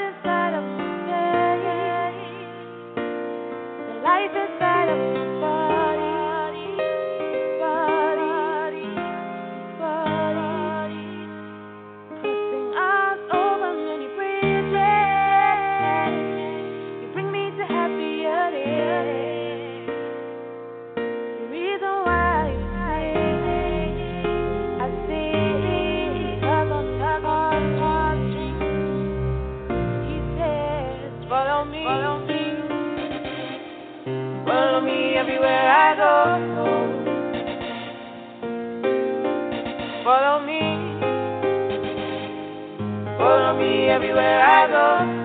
[0.00, 0.64] Inside of
[1.06, 2.16] veins.
[3.88, 5.25] The life inside of my
[43.96, 45.15] everywhere I go.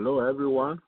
[0.00, 0.78] Hello, everyone.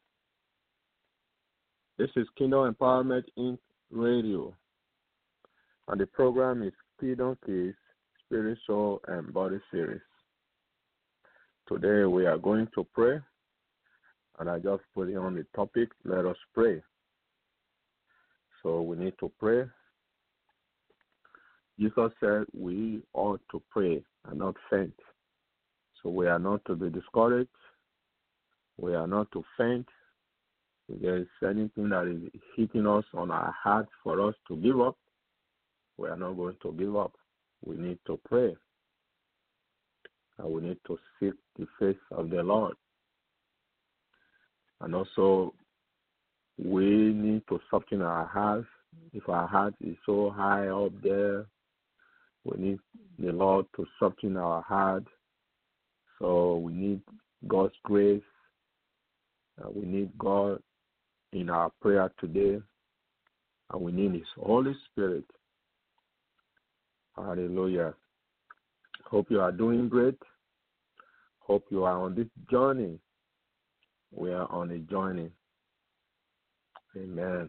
[1.99, 3.59] This is Kingdom Empowerment Inc.
[3.91, 4.55] Radio,
[5.89, 7.75] and the program is Kingdom Keys
[8.25, 10.01] Spirit Soul and Body Series.
[11.67, 13.19] Today we are going to pray,
[14.39, 16.81] and I just put it on the topic, let us pray.
[18.63, 19.65] So we need to pray.
[21.81, 24.95] Jesus said we ought to pray and not faint.
[26.01, 27.51] So we are not to be discouraged.
[28.81, 29.87] We are not to faint.
[30.89, 34.81] If there is anything that is hitting us on our heart for us to give
[34.81, 34.97] up,
[35.99, 37.13] we are not going to give up.
[37.65, 38.57] We need to pray.
[40.39, 42.75] And we need to seek the face of the Lord.
[44.81, 45.53] And also,
[46.59, 48.67] we need to soften our hearts.
[49.13, 51.47] If our heart is so high up there,
[52.45, 52.79] We need
[53.19, 55.05] the Lord to soften our heart.
[56.19, 57.01] So we need
[57.47, 58.23] God's grace.
[59.63, 60.61] Uh, we need God
[61.33, 62.61] in our prayer today.
[63.73, 65.25] And we need His Holy Spirit.
[67.17, 67.95] Hallelujah.
[69.05, 70.19] Hope you are doing great.
[71.41, 72.99] Hope you are on this journey.
[74.13, 75.31] We are on a journey.
[76.97, 77.49] Amen.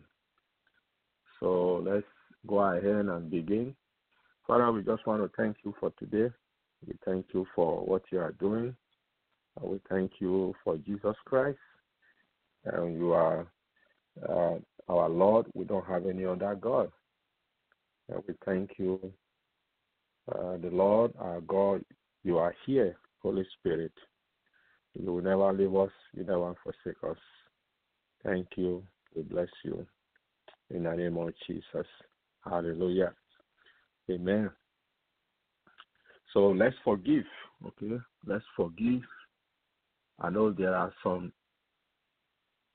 [1.40, 2.06] So let's
[2.48, 3.76] go ahead and begin.
[4.48, 6.34] Father, we just want to thank you for today.
[6.86, 8.76] We thank you for what you are doing.
[9.62, 11.58] We thank you for Jesus Christ.
[12.66, 13.48] And you are
[14.28, 14.56] uh,
[14.88, 15.48] our Lord.
[15.54, 16.92] We don't have any other God.
[18.10, 19.00] And we thank you,
[20.34, 21.84] uh, the Lord, our God.
[22.24, 23.94] You are here, Holy Spirit.
[25.00, 25.92] You will never leave us.
[26.14, 27.18] You never forsake us.
[28.24, 28.84] Thank you.
[29.16, 29.86] We bless you.
[30.70, 31.88] In the name of Jesus.
[32.44, 33.14] Hallelujah.
[34.10, 34.50] Amen.
[36.34, 37.26] So let's forgive.
[37.66, 37.98] Okay?
[38.26, 39.02] Let's forgive.
[40.20, 41.32] I know there are some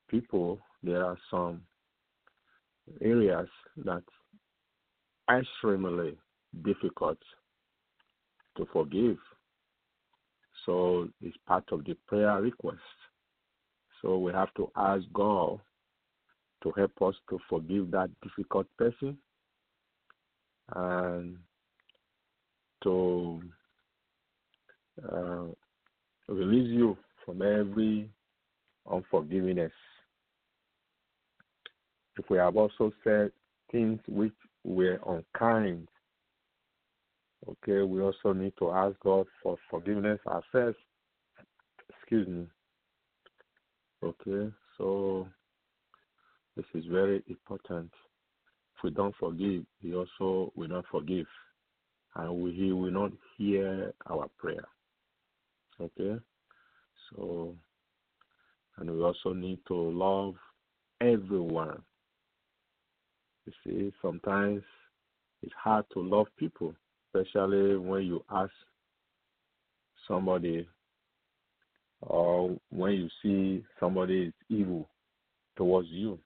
[0.07, 1.61] people, there are some
[3.01, 3.47] areas
[3.85, 4.03] that
[5.27, 6.17] are extremely
[6.63, 7.17] difficult
[8.55, 9.17] to forgive.
[10.65, 12.79] So it's part of the prayer request.
[14.01, 15.59] So we have to ask God
[16.63, 19.17] to help us to forgive that difficult person
[20.75, 21.37] and
[22.83, 23.41] to
[25.11, 25.45] uh,
[26.27, 28.09] release you from every
[28.91, 29.71] unforgiveness.
[32.17, 33.31] If we have also said
[33.71, 34.33] things which
[34.63, 35.87] were unkind,
[37.47, 40.77] okay, we also need to ask God for forgiveness ourselves.
[41.89, 42.47] Excuse me.
[44.03, 45.27] Okay, so
[46.55, 47.91] this is very important.
[48.75, 51.27] If we don't forgive, He also will not forgive,
[52.15, 54.65] and we, He will not hear our prayer.
[55.79, 56.19] Okay,
[57.09, 57.55] so
[58.77, 60.35] and we also need to love
[61.01, 61.81] everyone.
[63.47, 64.61] You see, sometimes
[65.41, 66.75] it's hard to love people,
[67.15, 68.51] especially when you ask
[70.05, 70.67] somebody
[72.01, 74.89] or when you see somebody is evil
[75.55, 76.19] towards you.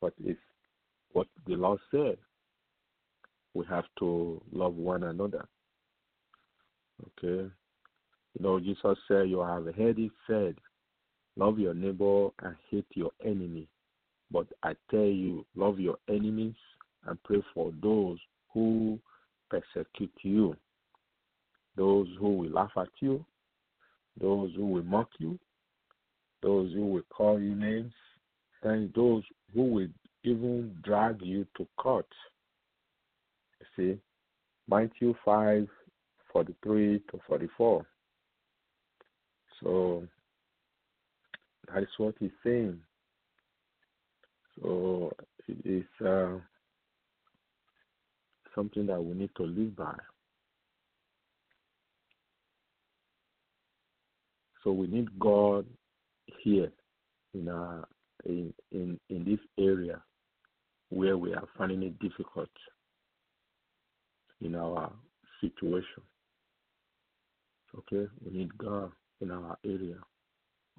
[0.00, 0.40] But it's
[1.12, 2.16] what the Lord said.
[3.52, 5.46] We have to love one another.
[7.02, 7.50] Okay?
[8.34, 10.56] You know, Jesus said, You have heard it said,
[11.36, 13.68] love your neighbor and hate your enemy.
[14.30, 16.54] But I tell you, love your enemies
[17.06, 18.18] and pray for those
[18.52, 18.98] who
[19.50, 20.56] persecute you,
[21.76, 23.24] those who will laugh at you,
[24.20, 25.38] those who will mock you,
[26.42, 27.92] those who will call you names,
[28.62, 29.22] and those
[29.54, 29.88] who will
[30.24, 32.06] even drag you to court.
[33.60, 34.00] You see,
[34.68, 35.68] Matthew 5
[36.32, 37.86] 43 to 44.
[39.62, 40.06] So
[41.72, 42.78] that is what he's saying.
[44.62, 45.12] So
[45.46, 46.38] it is uh,
[48.54, 49.94] something that we need to live by.
[54.64, 55.64] So we need God
[56.42, 56.70] here
[57.34, 57.86] in our
[58.26, 60.02] in in in this area
[60.90, 62.50] where we are finding it difficult
[64.40, 64.92] in our
[65.40, 66.02] situation.
[67.76, 69.96] Okay, we need God in our area.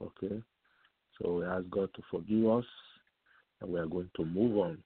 [0.02, 0.42] Okay,
[1.18, 2.66] so we ask God to forgive us,
[3.62, 4.78] and we are going to move on.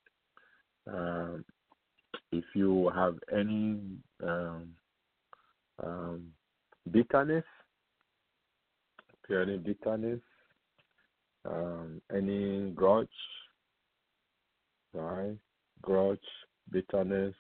[0.88, 1.46] Um,
[2.32, 3.80] if you have any
[4.24, 4.70] um,
[5.84, 6.28] um,
[6.92, 7.44] bitterness,
[9.24, 10.20] if you have any bitterness,
[11.46, 13.08] um, any grudge,
[14.94, 15.38] right?
[15.82, 16.20] Grudge,
[16.72, 17.36] bitterness,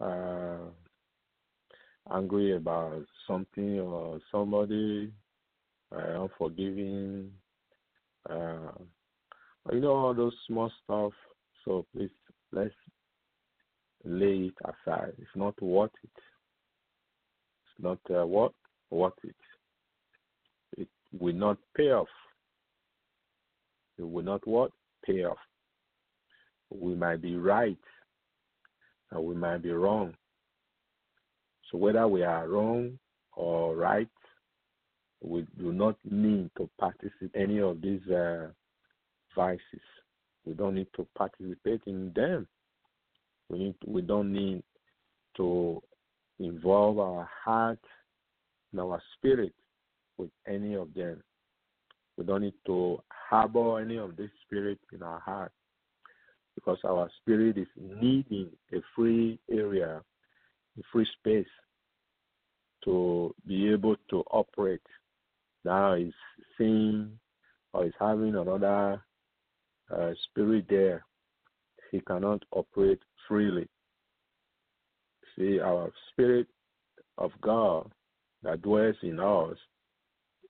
[0.00, 0.58] uh,
[2.12, 5.12] angry about something or somebody,
[5.94, 7.30] uh, unforgiving,
[8.30, 8.72] uh,
[9.72, 11.12] you know all those small stuff.
[11.64, 12.10] So please
[12.52, 12.74] let's
[14.04, 15.12] lay it aside.
[15.18, 16.10] It's not worth it.
[17.64, 19.34] It's not uh, worth it.
[20.78, 22.08] It will not pay off.
[23.98, 24.70] It will not what
[25.04, 25.38] pay off.
[26.70, 27.78] We might be right,
[29.10, 30.14] and we might be wrong.
[31.70, 32.98] So whether we are wrong
[33.32, 34.08] or right,
[35.20, 38.48] we do not need to participate in any of these uh,
[39.36, 39.60] vices.
[40.44, 42.48] We don't need to participate in them.
[43.48, 43.74] We need.
[43.86, 44.62] We don't need
[45.36, 45.82] to
[46.40, 47.78] involve our heart
[48.72, 49.52] and our spirit
[50.18, 51.22] with any of them.
[52.16, 55.52] We don't need to harbor any of this spirit in our heart
[56.54, 60.00] because our spirit is needing a free area
[60.78, 61.46] a free space
[62.84, 64.80] to be able to operate.
[65.64, 66.14] Now it's
[66.56, 67.18] seeing
[67.72, 69.02] or it's having another
[69.94, 71.04] uh, spirit there.
[71.92, 73.68] He cannot operate freely.
[75.36, 76.48] See, our spirit
[77.18, 77.90] of God
[78.42, 79.56] that dwells in us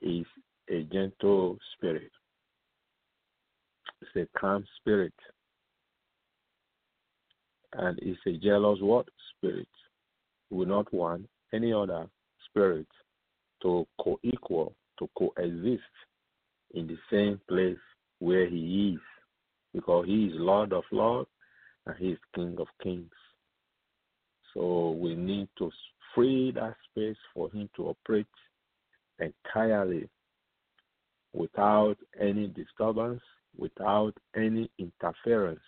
[0.01, 0.27] is
[0.71, 2.11] a gentle spirit.
[4.01, 5.15] It's a calm spirit.
[7.73, 9.07] And it's a jealous what?
[9.37, 9.69] Spirit.
[10.51, 12.07] We will not want any other
[12.49, 12.87] spirit
[13.63, 15.83] to co equal, to coexist
[16.75, 17.79] in the same place
[18.19, 19.01] where he is.
[19.77, 21.29] Because he is Lord of Lords
[21.87, 23.13] and he is King of Kings.
[24.55, 25.71] So we need to
[26.15, 28.27] free that space for him to operate
[29.21, 30.09] entirely
[31.35, 33.21] without any disturbance,
[33.57, 35.61] without any interference.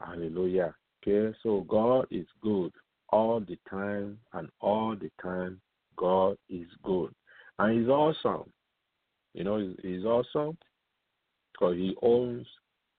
[0.00, 0.74] Hallelujah.
[1.06, 2.72] Okay, so God is good
[3.10, 5.60] all the time, and all the time,
[5.96, 7.14] God is good.
[7.58, 8.50] And He's awesome.
[9.34, 10.56] You know, He's, awesome
[11.52, 12.46] because He owns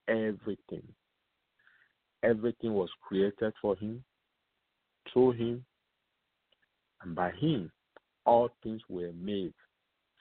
[0.10, 0.84] everything.
[2.24, 4.04] Everything was created for Him,
[5.12, 5.66] through Him,
[7.02, 7.72] and by Him,
[8.26, 9.54] all things were made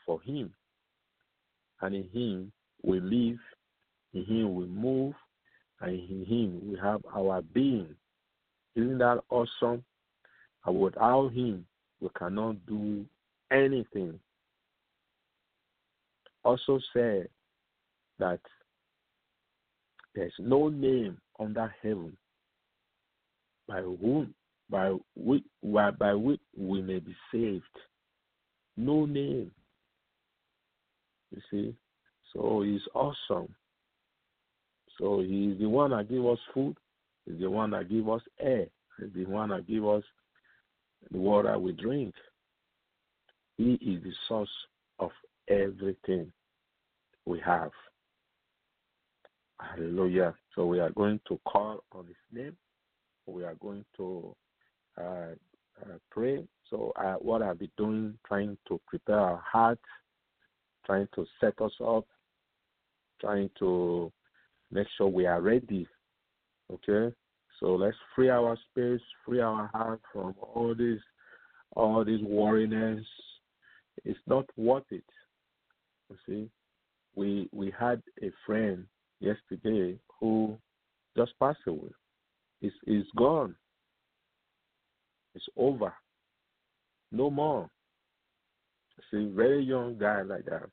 [0.06, 0.52] for Him.
[1.80, 2.52] And in Him
[2.82, 3.38] we live,
[4.14, 5.14] in Him we move,
[5.80, 7.94] and in Him we have our being.
[8.76, 9.84] Isn't that awesome?
[10.64, 11.66] And without Him,
[12.00, 13.04] we cannot do
[13.50, 14.20] anything.
[16.44, 17.28] Also said
[18.18, 18.40] that
[20.18, 22.16] there's no name under heaven
[23.68, 24.34] by whom
[24.68, 27.62] by which by which we may be saved.
[28.76, 29.52] No name.
[31.30, 31.74] You see?
[32.32, 33.54] So he's awesome.
[34.98, 36.76] So he's the one that give us food,
[37.24, 38.66] he's the one that give us air,
[38.98, 40.02] he's the one that give us
[41.12, 42.12] the water we drink.
[43.56, 44.48] He is the source
[44.98, 45.10] of
[45.48, 46.32] everything
[47.24, 47.70] we have.
[49.60, 50.34] Hallelujah.
[50.54, 52.56] So we are going to call on his name.
[53.26, 54.34] We are going to
[54.98, 55.34] uh,
[55.82, 56.44] uh, pray.
[56.70, 59.82] So uh, what be doing, trying to prepare our hearts,
[60.86, 62.06] trying to set us up,
[63.20, 64.12] trying to
[64.70, 65.86] make sure we are ready.
[66.72, 67.14] Okay?
[67.60, 71.00] So let's free our space, free our heart from all this
[71.74, 73.04] all this worriness.
[74.04, 75.04] It's not worth it.
[76.08, 76.50] You see?
[77.14, 78.86] We we had a friend
[79.20, 80.58] yesterday who
[81.16, 81.90] just passed away.
[82.60, 83.54] It's it's gone.
[85.34, 85.92] It's over.
[87.12, 87.70] No more.
[88.98, 90.68] It's a very young guy like that.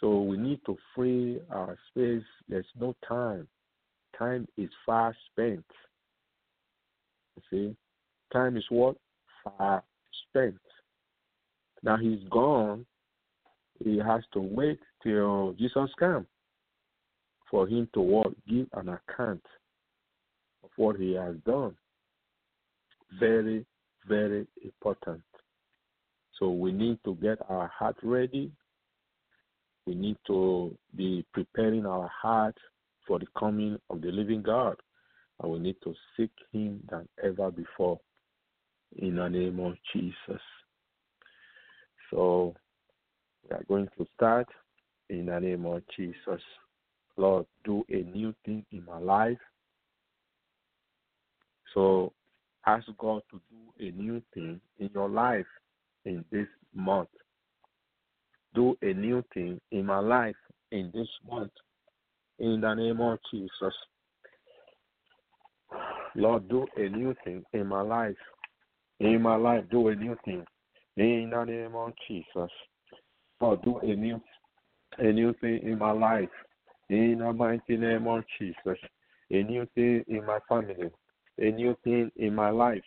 [0.00, 2.24] So we need to free our space.
[2.48, 3.46] There's no time.
[4.18, 5.64] Time is far spent.
[7.36, 7.76] You see,
[8.32, 8.96] time is what?
[9.44, 9.84] Far
[10.28, 10.56] spent.
[11.84, 12.84] Now he's gone.
[13.82, 16.26] He has to wait till Jesus comes
[17.52, 18.32] for him to what?
[18.48, 19.44] Give an account
[20.64, 21.76] of what he has done.
[23.20, 23.64] Very,
[24.08, 25.20] very important.
[26.38, 28.50] So we need to get our heart ready.
[29.86, 32.56] We need to be preparing our heart
[33.06, 34.76] for the coming of the living God.
[35.40, 38.00] And we need to seek Him than ever before
[38.96, 40.40] in the name of Jesus.
[42.10, 42.54] So
[43.44, 44.46] we are going to start
[45.10, 46.40] in the name of Jesus.
[47.16, 49.38] Lord, do a new thing in my life.
[51.74, 52.12] So
[52.66, 55.46] ask God to do a new thing in your life
[56.04, 57.08] in this month.
[58.54, 60.36] Do a new thing in my life
[60.70, 61.52] in this month.
[62.38, 63.74] In the name of Jesus.
[66.14, 68.16] Lord, do a new thing in my life.
[69.00, 70.44] In my life, do a new thing.
[70.96, 72.50] In the name of Jesus.
[73.40, 74.20] Lord, do a new
[74.98, 76.28] a new thing in my life.
[76.92, 78.78] In the mighty name of Jesus.
[79.30, 80.90] A new thing in my family.
[81.38, 82.84] A new thing in my life.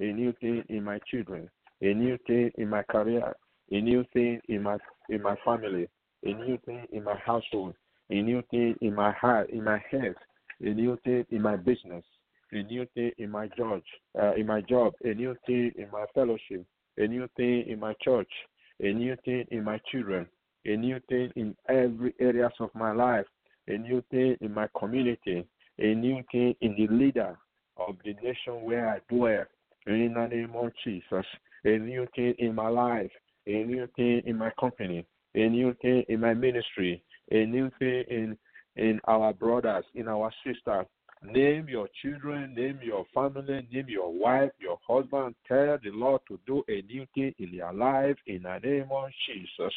[0.00, 1.50] A new thing in my children.
[1.82, 3.34] A new thing in my career.
[3.70, 4.78] A new thing in my
[5.10, 5.86] in my family.
[6.24, 7.74] A new thing in my household.
[8.08, 10.14] A new thing in my heart, in my head.
[10.62, 12.04] A new thing in my business.
[12.52, 13.82] A new thing in my job.
[14.18, 14.94] Uh, in my job.
[15.04, 16.64] A new thing in my fellowship.
[16.96, 18.32] A new thing in my church.
[18.80, 20.26] A new thing in my children.
[20.64, 23.26] A new thing in every areas of my life.
[23.72, 25.46] A new thing in my community.
[25.78, 27.38] A new thing in the leader
[27.78, 29.44] of the nation where I dwell.
[29.86, 31.26] In the name of Jesus.
[31.64, 33.10] A new thing in my life.
[33.46, 35.06] A new thing in my company.
[35.34, 37.02] A new thing in my ministry.
[37.30, 38.38] A new thing in
[38.76, 40.86] in our brothers, in our sisters.
[41.24, 45.34] Name your children, name your family, name your wife, your husband.
[45.46, 49.08] Tell the Lord to do a new thing in their life in the name of
[49.26, 49.72] Jesus.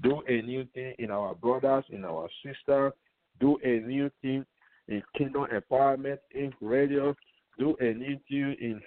[0.00, 2.92] Do a new thing in our brothers, in our sisters.
[3.40, 4.44] Do a new thing
[4.88, 6.52] in Kingdom Empowerment Inc.
[6.60, 7.14] Radio.
[7.58, 8.80] Do a new thing in,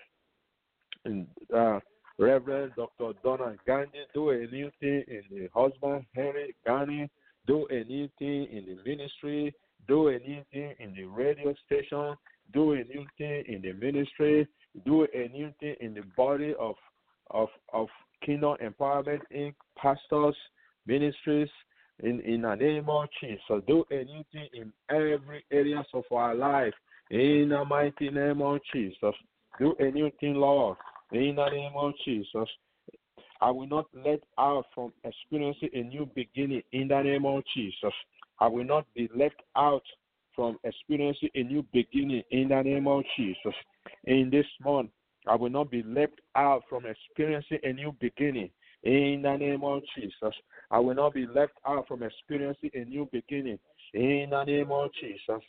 [1.05, 1.79] in uh,
[2.17, 3.13] Reverend Dr.
[3.24, 4.00] Donald Gandhi.
[4.13, 7.10] Do a new thing in the husband, Henry Gandhi.
[7.48, 9.53] Do a new thing in the ministry.
[9.88, 12.15] Do a new thing in the radio station.
[12.53, 14.48] Do a new thing in the ministry.
[14.86, 16.75] Do a new thing in the body of
[17.31, 17.88] of of
[18.25, 19.53] Kingdom Empowerment Inc.
[19.77, 20.36] Pastors,
[20.86, 21.50] ministries,
[22.01, 23.63] in, in the name of Jesus.
[23.67, 26.74] Do anything in every areas of our life.
[27.10, 29.15] In the mighty name of Jesus.
[29.60, 30.77] Do anything, Lord.
[31.12, 32.48] In the name of Jesus.
[33.41, 37.93] I will not let out from experiencing a new beginning in the name of Jesus.
[38.39, 39.84] I will not be left out
[40.36, 43.53] from experiencing a new beginning in the name of Jesus.
[44.05, 44.89] In this month,
[45.27, 48.50] I will not be left out from experiencing a new beginning
[48.84, 50.36] in the name of Jesus.
[50.70, 53.60] I will not be left out from experiencing a new beginning
[53.94, 55.42] in the name of Jesus.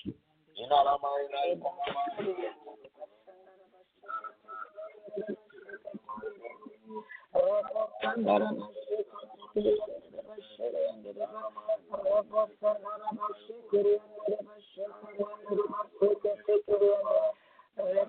[17.79, 18.05] In this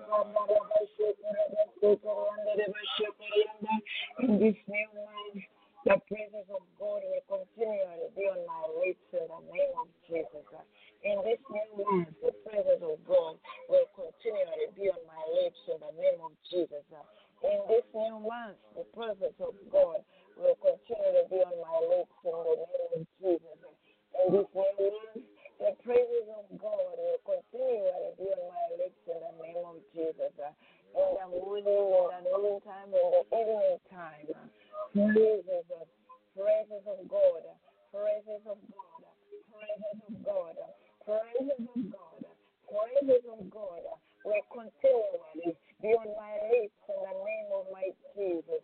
[4.68, 5.40] new month,
[5.84, 10.44] the praises of God will continually be on my lips in the name of Jesus.
[11.04, 13.36] In this new month, the praises of God
[13.68, 16.84] will continually be on my lips in the name of Jesus.
[17.44, 20.04] In this new month, the presence of God
[20.36, 23.60] will continually be on my lips in the name of Jesus.
[24.24, 29.18] In this new month, the praises of God will continually be on my lips in
[29.22, 30.34] the name of Jesus.
[30.94, 34.30] In the morning, in the noon time, in the evening time,
[34.94, 35.86] praises of
[36.34, 37.44] praises of God,
[37.94, 39.02] praises of God,
[39.50, 40.56] praises of God,
[41.06, 42.22] praises of God,
[42.66, 43.82] praises of God
[44.26, 48.62] will continually be on my lips in the name of my Jesus.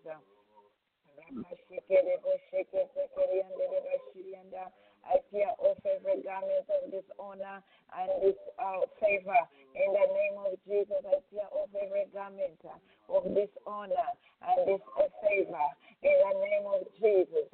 [5.07, 7.63] I tear off every garment of dishonor
[7.97, 9.41] and this uh, favor.
[9.75, 12.61] In the name of Jesus, I tear off every garment
[13.09, 14.09] of dishonor
[14.43, 15.69] and this uh, favor.
[16.03, 17.49] In the name of Jesus.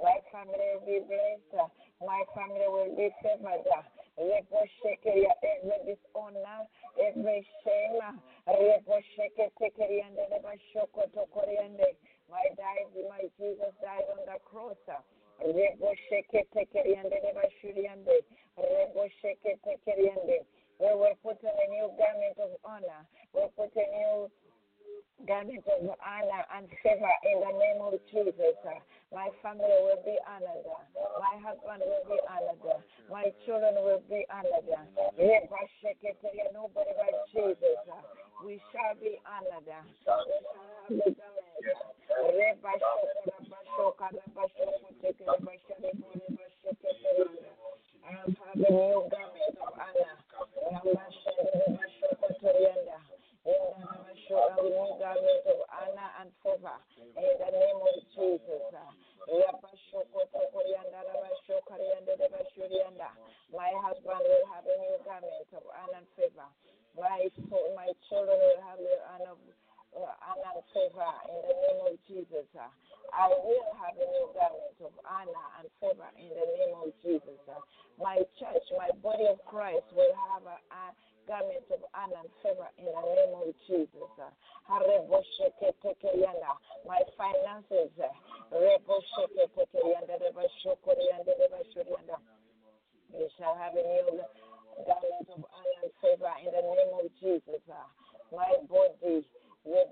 [0.00, 1.70] My family will be blessed.
[2.00, 3.66] My family will be favored.
[4.16, 4.40] Every
[5.84, 6.64] dishonor,
[6.98, 8.12] every shame, uh
[12.30, 14.76] my died, my Jesus died on the cross.
[15.42, 15.52] We
[20.96, 23.02] will put on a new garment of honor.
[23.34, 24.30] We put a new
[25.26, 28.56] garment of honor and favor in the name of Jesus.
[29.12, 30.62] My family will be honored.
[31.18, 32.62] My husband will be honored.
[33.10, 34.70] My children will be honored.
[36.54, 37.58] Nobody but Jesus.
[38.46, 39.66] We shall be honored.
[40.88, 41.02] We
[54.28, 56.10] shall have a new garment of honor.
[57.00, 58.99] In the name of Jesus.
[63.54, 66.50] My husband will have a new garment of honor and favor.
[66.98, 67.30] My
[67.78, 69.38] my children will have the honor
[69.94, 72.46] uh, honor and favor in the name of Jesus.
[73.14, 77.38] I will have a new garment of honor and favor in the name of Jesus.
[77.98, 80.84] My church, my body of Christ will have a, a
[81.26, 84.10] garment of honor and favor in the name of Jesus.
[86.86, 87.90] My finances,
[93.12, 94.22] we shall have a new
[94.86, 97.60] garment of honor and favor in the name of Jesus.
[98.32, 99.26] My body,
[99.64, 99.84] the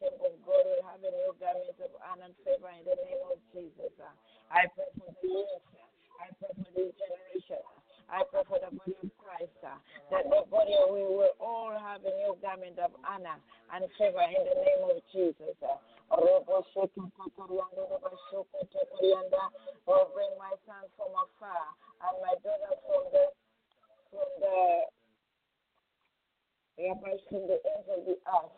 [0.00, 3.22] temple of God will have a new garment of honor and favor in the name
[3.30, 3.92] of Jesus.
[4.50, 5.62] I pray for the youth.
[6.22, 7.62] I pray for this generation.
[8.08, 9.52] I pray for the body of Christ.
[10.10, 13.36] That the body we will all have a new garment of honor
[13.74, 15.56] and favor in the name of Jesus.
[16.12, 16.44] Oh,
[20.14, 21.64] bring my son from afar
[22.04, 23.24] and my daughter from the
[24.12, 24.58] from the
[26.76, 28.56] from the ends of the earth.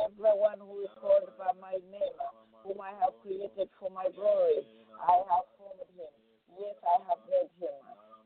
[0.00, 2.16] Everyone who is called by my name,
[2.64, 4.64] whom I have created for my glory.
[4.96, 6.12] I have formed him.
[6.56, 7.76] Yes, I have made him.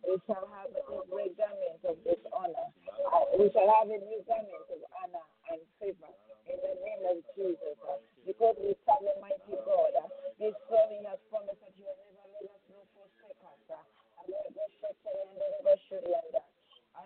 [0.07, 2.67] We shall have a great garment of dishonor.
[3.39, 6.13] We shall have a new garment of honor and favor
[6.47, 7.75] in the name of Jesus.
[8.27, 9.95] Because we serve a mighty God.
[10.39, 13.59] This glory has promised that you will never let us nor forsake us.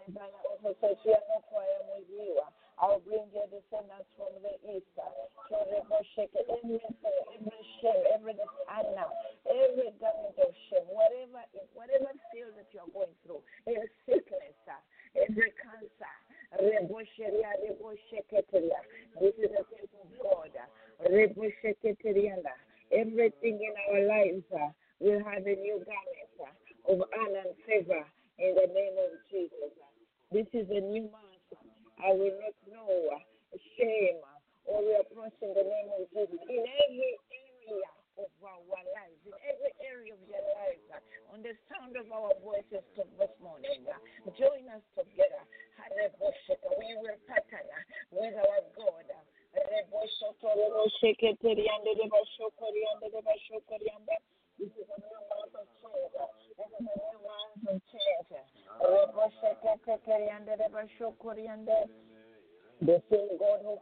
[0.09, 2.41] Fear not, for I am with you.
[2.81, 4.89] I'll bring your descendants from the east.
[4.97, 9.09] To shake every every shame, every dishonor,
[9.45, 11.45] every garment of shame, whatever
[11.75, 14.57] whatever field that you are going through, every sickness,
[15.17, 16.15] every cancer.
[16.57, 18.81] Rebosheria, rebosheketeria.
[19.21, 20.53] This is the temple of God.
[21.05, 22.55] Rebosheketerianda.
[22.93, 28.05] Everything in our lives uh, will have a new garment uh, of honor and favor
[28.39, 29.75] in the name of Jesus.
[30.29, 31.41] This is a new month.
[32.05, 33.17] I will not know
[33.81, 34.21] shame
[34.69, 36.37] or reproach in the name of Jesus.
[36.53, 37.89] In every area
[38.21, 38.61] of our
[38.93, 40.85] lives, in every area of your lives,
[41.33, 43.89] on the sound of our voices this morning,
[44.37, 45.41] join us together.
[45.97, 47.81] We will uh,
[48.13, 49.09] with our God.
[54.61, 56.48] This is a new month of change.
[62.79, 63.79] The same God who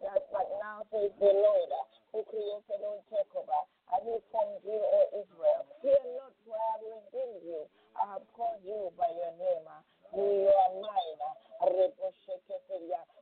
[0.00, 1.70] that but now says the Lord
[2.12, 5.64] who created all Jacob and he formed you, O Israel.
[5.80, 7.60] Fear not, for I have redeemed you.
[7.96, 9.64] I have called you by your name.
[10.12, 11.20] You are mine.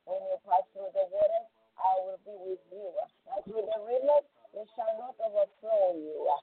[0.07, 2.87] When you pass through the waters, I will be with you.
[3.35, 6.29] And through the rivers, they shall not overflow you.
[6.29, 6.41] uh,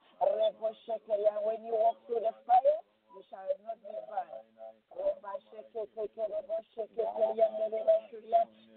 [1.43, 2.79] When you walk through the fire,
[3.15, 4.49] you shall not be burned.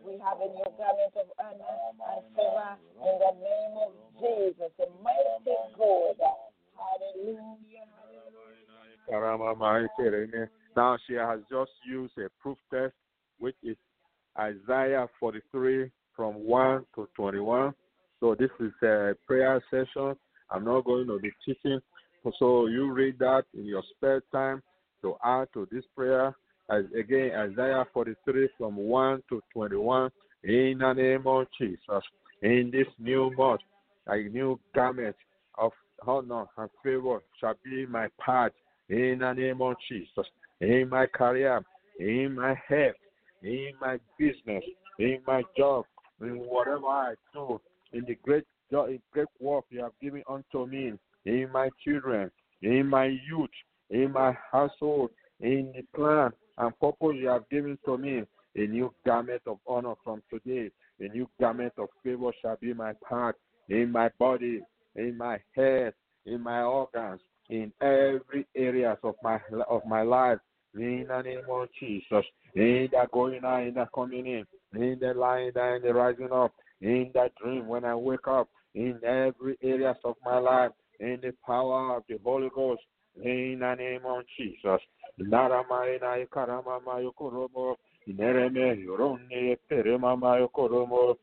[0.05, 1.77] We have a new garment of honor
[2.09, 2.73] and favor
[3.05, 6.17] in the name of Jesus, the mighty God.
[6.77, 7.87] Hallelujah.
[10.77, 12.97] Now she has just used a proof text,
[13.39, 13.77] which is
[14.39, 17.75] Isaiah 43 from 1 to 21.
[18.21, 20.15] So this is a prayer session.
[20.51, 21.81] I'm not going to be teaching.
[22.39, 24.63] So you read that in your spare time
[25.03, 26.35] to add to this prayer.
[26.71, 30.11] As again, Isaiah 43 from 1 to 21.
[30.45, 32.03] In the name of Jesus,
[32.43, 33.61] in this new month,
[34.07, 35.17] a new garment
[35.57, 35.73] of
[36.07, 38.53] honor and favor shall be my part.
[38.89, 40.27] In the name of Jesus,
[40.61, 41.63] in my career,
[41.99, 42.95] in my health,
[43.43, 44.65] in my business,
[44.99, 45.85] in my job,
[46.21, 47.61] in whatever I do,
[47.93, 50.93] in the great in great work you have given unto me,
[51.25, 52.31] in my children,
[52.63, 53.51] in my youth,
[53.91, 58.23] in my household, in the plan and purpose you have given to me.
[58.57, 60.71] A new garment of honor from today.
[61.01, 63.37] A new garment of favor shall be my part
[63.69, 64.61] in my body,
[64.97, 65.95] in my head,
[66.27, 67.21] in my organs,
[67.51, 70.39] in every areas of my of my life.
[70.75, 72.25] In the name of Jesus.
[72.55, 76.33] In the going out, in the coming in, in the lying down, in the rising
[76.33, 81.19] up, in the dream when I wake up, in every areas of my life, in
[81.23, 82.83] the power of the Holy Ghost.
[83.17, 84.81] In the name of Jesus.
[85.21, 87.75] Naramaina Karamama Yokoromo,
[88.09, 91.17] Nereme Yorone Peremama Yokoromo,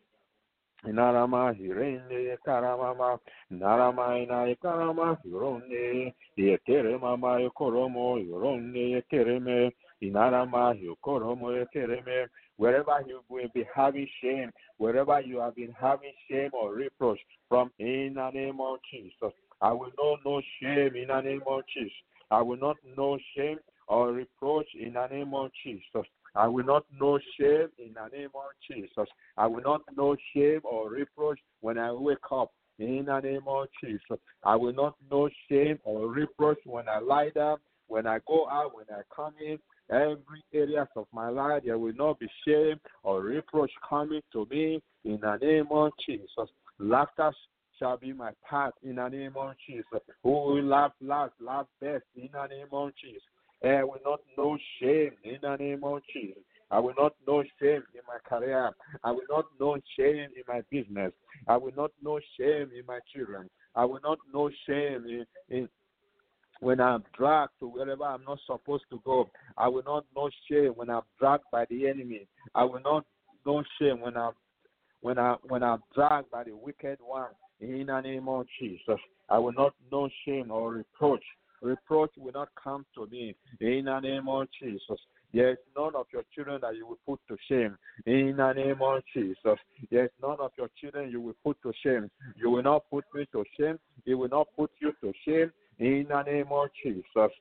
[0.86, 3.18] Narama Hirene Karamama,
[3.54, 9.72] Naramaina Karama Yorone, Yekeremama Yokoromo, Yorone Kereme,
[10.04, 12.28] Inarama Yokoromo Kereme.
[12.58, 17.72] Wherever you will be having shame, wherever you have been having shame or reproach from
[17.80, 19.34] in the name of Jesus.
[19.62, 21.91] I will not know shame in the name of Jesus.
[22.32, 26.08] I will not know shame or reproach in the name of Jesus.
[26.36, 29.08] I will not know shame in the name of Jesus.
[29.38, 33.68] I will not know shame or reproach when I wake up in the name of
[33.82, 34.20] Jesus.
[34.44, 38.76] I will not know shame or reproach when I lie down, when I go out,
[38.76, 39.60] when I come in.
[39.89, 44.82] Every areas of my life, there will not be shame or reproach coming to me
[45.04, 46.50] in the name of Jesus.
[46.80, 47.32] Laughter
[47.78, 50.02] shall be my path in the name of Jesus.
[50.24, 53.21] Who will laugh last, laugh best in the name of Jesus.
[53.63, 56.43] I will not know shame in the name of Jesus.
[56.71, 58.71] I will not know shame in my career.
[59.04, 61.12] I will not know shame in my business.
[61.48, 63.50] I will not know shame in my children.
[63.76, 65.69] I will not know shame in, in
[66.60, 69.30] when I'm dragged to wherever I'm not supposed to go.
[69.58, 72.28] I will not know shame when I'm dragged by the enemy.
[72.54, 73.06] I will not
[73.46, 74.34] know shame when I'm
[75.02, 77.30] when I when I'm dragged by the wicked one.
[77.62, 81.24] In the name of Jesus, I will not know shame or reproach
[81.62, 83.36] reproach will not come to me.
[83.60, 85.00] In the name of Jesus.
[85.32, 87.78] Yes, none of your children that you will put to shame.
[88.06, 89.60] In the name of Jesus.
[89.89, 92.10] Yes, none of your children you will put to shame.
[92.38, 93.78] You will not put me to shame.
[94.06, 95.52] He will not put you to shame.
[95.80, 97.32] In the name of Jesus.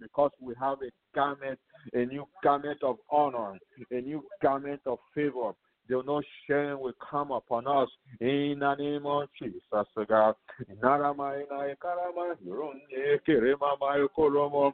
[0.00, 1.58] Because we have a garment,
[1.92, 3.58] a new garment of honor,
[3.90, 5.52] a new garment of favor.
[5.88, 7.88] Will no shame will come upon us
[8.20, 9.60] in the name of Jesus,
[10.08, 10.36] God.
[10.80, 14.72] Naramaina karama yuronye kerema mayo koromo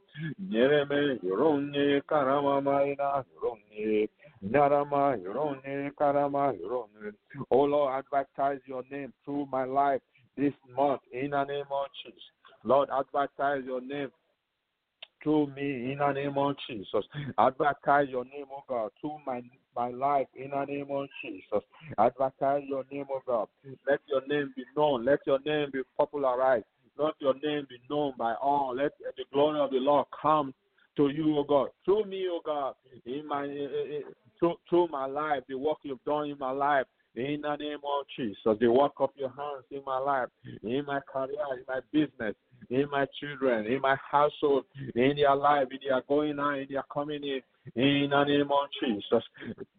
[0.51, 4.09] nyereme yuronye karama maina yuronye
[4.43, 7.13] narama yuronye karama yuronye.
[7.51, 10.03] Oh Lord, advertise your name through my life
[10.37, 12.21] this month in the name of Jesus.
[12.65, 14.11] Lord, advertise your name
[15.23, 17.05] through me in the name of Jesus.
[17.39, 19.43] Advertise your name, oh God, through my
[19.77, 21.63] my life in the name of Jesus.
[21.99, 23.49] Advertise your name, oh God.
[23.89, 25.05] Let your name be known.
[25.05, 26.65] Let your name be popularized.
[26.99, 28.75] Let your name be known by all.
[28.75, 30.55] Let the glory of the Lord come
[30.97, 31.69] to you, oh God.
[31.85, 33.47] Through me, oh God, in my
[34.39, 36.87] through, through my life, the work you've done in my life.
[37.17, 40.29] In the name of Jesus, the work of your hands in my life,
[40.63, 42.35] in my career, in my business,
[42.71, 44.65] in my children, in my household,
[44.95, 47.41] in their life, in their going out, in their coming in,
[47.75, 49.25] in the name of Jesus.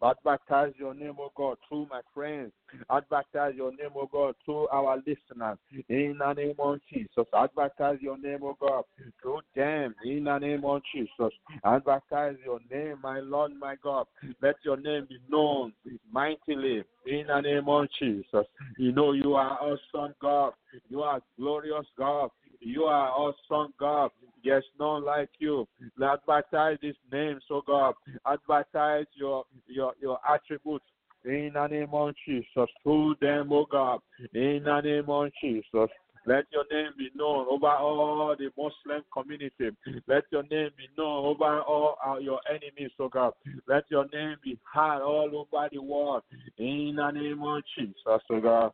[0.02, 2.52] Advertise your name, O God, through my friends.
[2.90, 5.58] Advertise your name, O God, through our listeners.
[5.88, 7.26] In the name of Jesus.
[7.34, 8.84] Advertise your name, O God,
[9.22, 9.94] through them.
[10.04, 11.32] In the name of Jesus.
[11.64, 14.06] Advertise your name, my Lord, my God.
[14.42, 15.72] Let your name be known
[16.12, 16.84] mightily.
[17.06, 18.46] In the name of Jesus.
[18.76, 20.52] You know you are awesome God.
[20.90, 22.30] You are glorious God.
[22.60, 24.10] You are awesome God.
[24.44, 25.66] There's none like you.
[26.02, 27.94] Advertise these name, so God.
[28.26, 30.84] Advertise your your your attributes.
[31.24, 34.00] In the name of Jesus, through them, oh God.
[34.34, 35.90] In the name of Jesus.
[36.26, 39.70] Let your name be known over all the Muslim community.
[40.06, 43.32] Let your name be known over all our, your enemies, oh God.
[43.66, 46.22] Let your name be heard all over the world.
[46.58, 48.72] In the name of Jesus, oh God.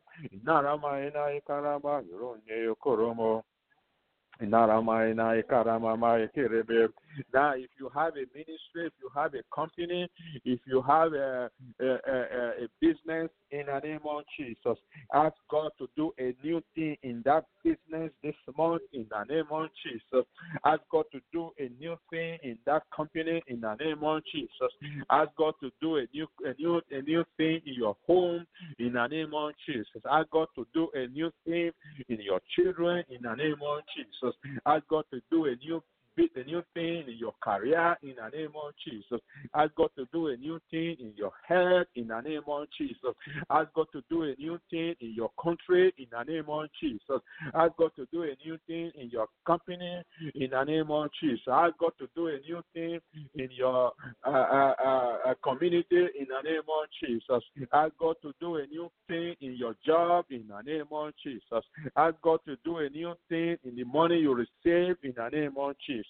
[4.40, 7.03] Narama ina ikarama yoronye koromo.
[7.32, 10.08] Now, if you have a ministry, if you have a company,
[10.44, 11.50] if you have a,
[11.80, 12.20] a, a,
[12.64, 14.78] a business in the name of Jesus,
[15.12, 19.46] ask God to do a new thing in that business this month in the name
[19.50, 20.26] of Jesus.
[20.64, 24.70] Ask God to do a new thing in that company in the name of Jesus.
[25.10, 28.46] Ask God to do a new a new a new thing in your home
[28.78, 29.86] in the name of Jesus.
[30.10, 31.70] Ask God to do a new thing
[32.08, 34.34] in your children in the name of Jesus.
[34.66, 35.82] Ask God to do a new
[36.16, 39.20] a new thing in your career in the name of Jesus.
[39.54, 43.14] Ask God to do a new thing in your health in the name of Jesus.
[43.50, 47.20] Ask God to do a new thing in your country in the name of Jesus.
[47.54, 50.02] Ask God to do a new thing in your company
[50.34, 51.40] in the name of Jesus.
[51.50, 53.00] Ask God to do a new thing
[53.34, 53.92] in your
[54.26, 57.42] uh, uh, uh, community in the name of Jesus.
[57.72, 61.64] Ask God to do a new thing in your job in the name of Jesus.
[61.96, 65.54] Ask God to do a new thing in the money you receive in the name
[65.58, 66.03] of Jesus.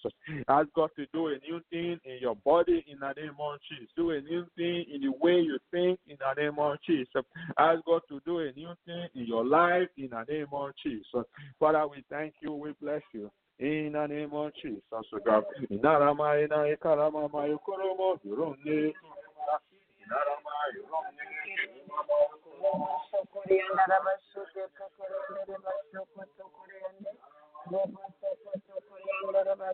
[0.47, 3.89] Ask God to do a new thing in your body in the name of Jesus.
[3.95, 7.23] Do a new thing in the way you think in the name of Jesus.
[7.57, 11.25] Ask God to do a new thing in your life in the name of Jesus.
[11.59, 12.53] Father, we thank you.
[12.53, 13.31] We bless you.
[13.57, 15.45] In the name of Jesus, O God.
[15.69, 18.19] Inarama ina ikarama mayo koromo
[27.65, 27.95] yuronye.
[29.23, 29.67] Inarama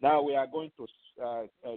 [0.00, 0.86] Now we are going to
[1.22, 1.76] uh, uh,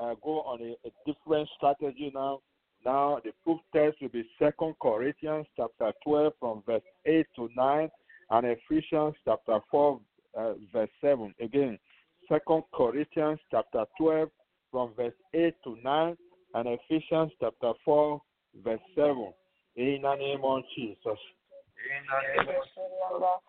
[0.00, 2.40] uh, go on a, a different strategy now.
[2.86, 7.90] Now the proof text will be Second Corinthians chapter 12 from verse 8 to 9
[8.30, 10.00] and Ephesians chapter 4
[10.38, 11.34] uh, verse 7.
[11.40, 11.80] Again,
[12.28, 14.28] Second Corinthians chapter 12
[14.70, 16.16] from verse 8 to 9
[16.54, 18.22] and Ephesians chapter 4
[18.64, 19.32] verse 7.
[19.74, 21.18] In the name of Jesus.
[21.82, 23.42] In the name of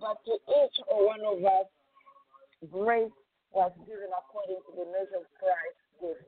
[0.00, 1.66] But to each one of us,
[2.72, 3.10] grace
[3.54, 6.26] was given according to the measure of Christ's gift.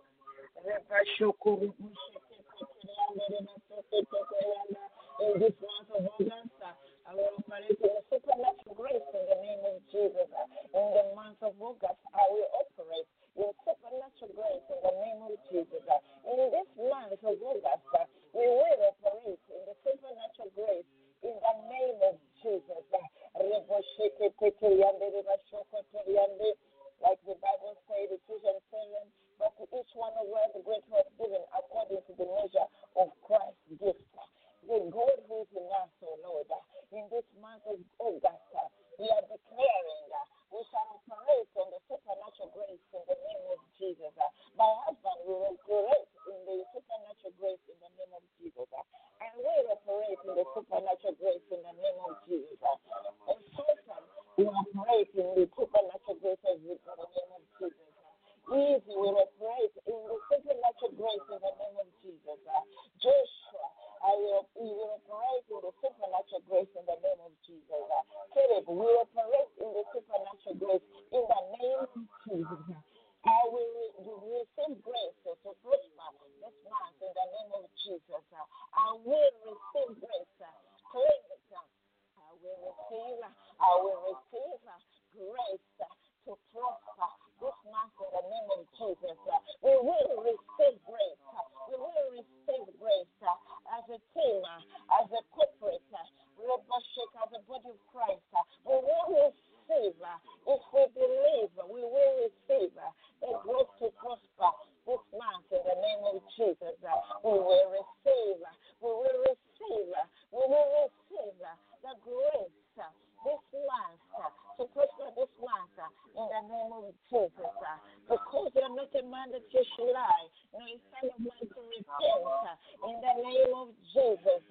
[118.04, 121.60] Because you're not a man that you should lie, nor a son of man to
[121.72, 122.58] repent.
[122.84, 124.44] In the name of Jesus,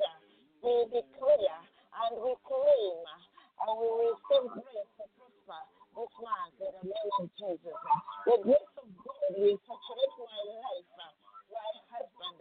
[0.65, 2.97] we declare and we claim
[3.61, 5.61] and we receive grace to prosper
[5.93, 7.77] this month in the name of Jesus.
[8.25, 12.39] The grace of God will saturate my life, my husband,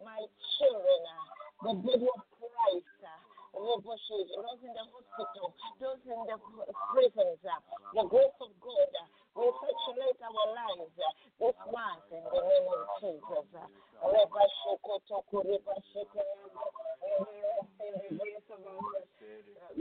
[0.00, 0.20] my
[0.56, 1.04] children,
[1.60, 2.94] the body of Christ
[3.54, 6.36] those in the hospital, those in the
[6.90, 8.92] prisons, the grace of God
[9.34, 13.46] will saturate our lives this month in the name of Jesus.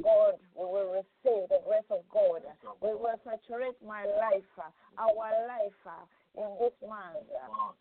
[0.01, 2.41] God, we will receive the grace of God.
[2.81, 4.45] We will saturate my life,
[4.97, 5.81] our life,
[6.35, 7.17] in this month,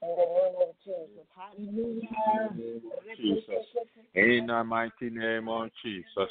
[0.03, 1.27] in the name of Jesus.
[1.35, 2.51] Hallelujah.
[3.17, 3.67] Jesus.
[4.15, 6.31] In the mighty name of Jesus.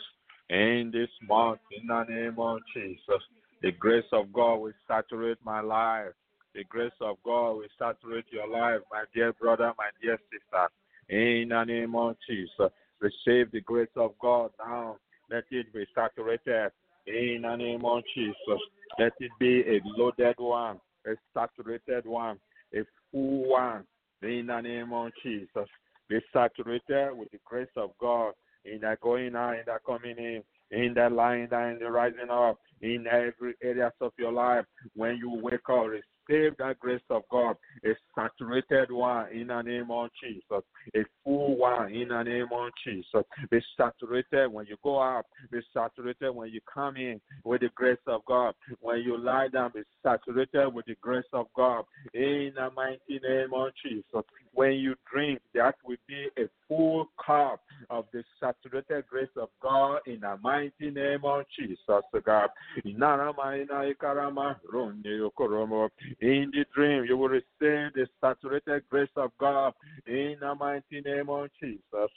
[0.50, 3.22] In this month, in the name of Jesus.
[3.62, 6.14] The grace of God will saturate my life.
[6.54, 9.34] The grace of God will saturate your life, my dear
[9.78, 10.68] my dear sister.
[11.10, 12.72] In the name of Jesus.
[13.00, 14.98] Receive the grace of God now.
[15.30, 16.72] Let it be saturated.
[17.08, 18.62] In the name of Jesus.
[19.00, 22.38] Let it be a loaded one a saturated one,
[22.74, 22.80] a
[23.12, 23.84] full one,
[24.22, 25.68] in the name of Jesus.
[26.10, 28.34] Be saturated with the grace of God
[28.66, 32.30] in the going out, in the coming in, in the lying down, in the rising
[32.30, 34.66] up, in every areas of your life.
[34.96, 39.90] When you wake up, receive that grace of God, a saturated one in the name
[39.90, 40.64] of Jesus,
[40.96, 43.24] a full one in the name of Jesus.
[43.50, 47.98] Be saturated when you go out, be saturated when you come in with the grace
[48.08, 48.54] of God.
[48.80, 53.54] When you lie down, be saturated with the grace of God in the mighty name
[53.54, 54.26] of Jesus.
[54.54, 57.62] When you drink, that will be a full cup
[57.92, 62.50] of the saturated grace of God in the mighty name of Jesus, God.
[62.84, 63.00] In
[66.52, 69.74] the dream, you will receive the saturated grace of God
[70.08, 72.10] in the mighty name of Jesus.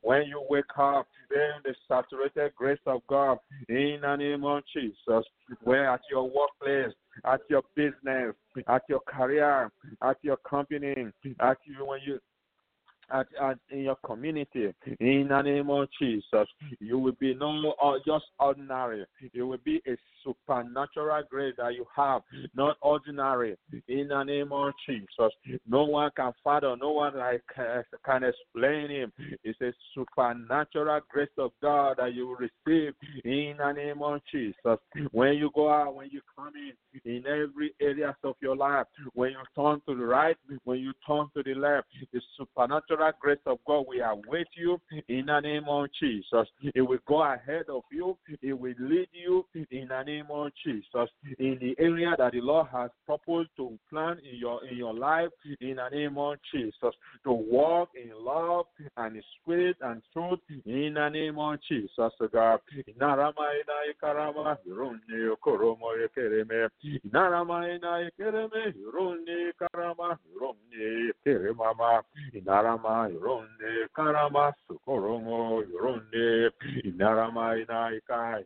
[0.00, 5.24] When you wake up, then the saturated grace of God in the name of Jesus.
[5.62, 8.34] Where at your workplace, at your business,
[8.68, 9.70] at your career,
[10.02, 10.94] at your company,
[11.40, 12.18] at you when you
[13.10, 16.48] at, at, in your community in the name of Jesus.
[16.80, 19.04] You will be no uh, just ordinary.
[19.32, 22.22] You will be a supernatural grace that you have,
[22.54, 23.56] not ordinary.
[23.88, 25.32] In the name of Jesus,
[25.68, 29.12] no one can fathom, no one like, uh, can explain him.
[29.42, 34.78] It's a supernatural grace of God that you receive in the name of Jesus.
[35.10, 39.30] When you go out, when you come in, in every areas of your life, when
[39.30, 43.38] you turn to the right, when you turn to the left, the supernatural supernatural grace
[43.46, 46.48] of God will await you in the name of Jesus.
[46.74, 48.16] It will go ahead of you.
[48.42, 51.08] It will lead you in the name of Jesus.
[51.38, 55.30] In the area that the Lord has proposed to plan in your in your life,
[55.60, 56.94] in the name of Jesus.
[57.24, 62.12] To walk in love and spirit and truth in the name of Jesus.
[62.32, 62.60] God.
[76.84, 77.56] Inarama.
[77.56, 78.44] Inarama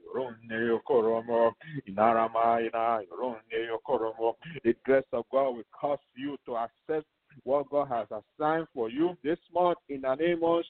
[0.85, 1.53] koromo.
[1.87, 4.35] Inarama ina hirunni koromo.
[4.65, 7.05] The grace of God will cause you to access
[7.45, 10.65] what God has assigned for you this month in the name of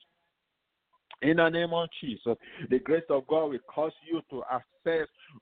[1.23, 2.37] in the name of Jesus,
[2.69, 4.76] the grace of God will cause you to access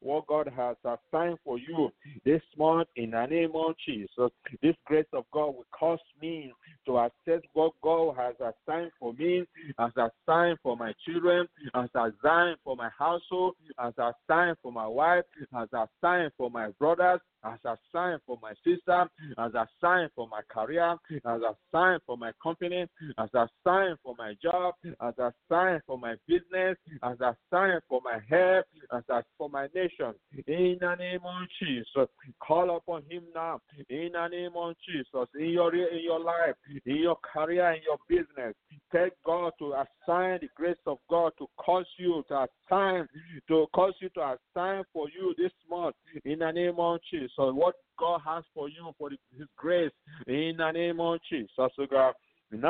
[0.01, 1.91] what God has assigned for you
[2.25, 4.31] this month in the name of Jesus.
[4.63, 6.53] This grace of God will cause me
[6.87, 9.45] to access what God has assigned for me,
[9.79, 15.25] as assigned for my children, as assigned for my household, as assigned for my wife,
[15.59, 19.07] as assigned for my brothers, as assigned for my sister,
[19.39, 22.87] as assigned for my career, as assigned for my company,
[23.19, 28.65] as assigned for my job, as assigned for my business, as assigned for my health,
[28.93, 30.15] as assigned for my nation.
[30.47, 32.09] In the name of Jesus,
[32.41, 33.61] call upon Him now.
[33.89, 36.55] In the name of Jesus, in your in your life,
[36.87, 38.55] in your career, in your business,
[38.93, 43.09] take God to assign the grace of God to cause you to assign
[43.49, 45.97] to cause you to assign for you this month.
[46.25, 49.19] In the name of Jesus, what God has for you for His
[49.57, 49.93] grace.
[50.27, 51.51] In the name of Jesus,
[51.91, 52.15] God.
[52.51, 52.61] The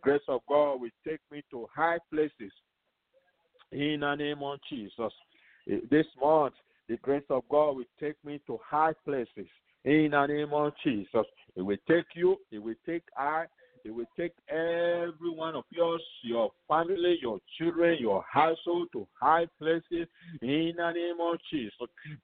[0.00, 2.52] grace of God will take me to high places
[3.72, 5.12] in the name of Jesus.
[5.70, 6.54] Eh, this month,
[6.88, 9.46] the grace of God will take me to high places
[9.84, 11.26] in the name of Jesus.
[11.56, 13.44] It will take you, it will take I,
[13.84, 19.46] it will take every one of yours, your family, your children, your household to high
[19.58, 20.06] places
[20.40, 21.72] in the name of Jesus.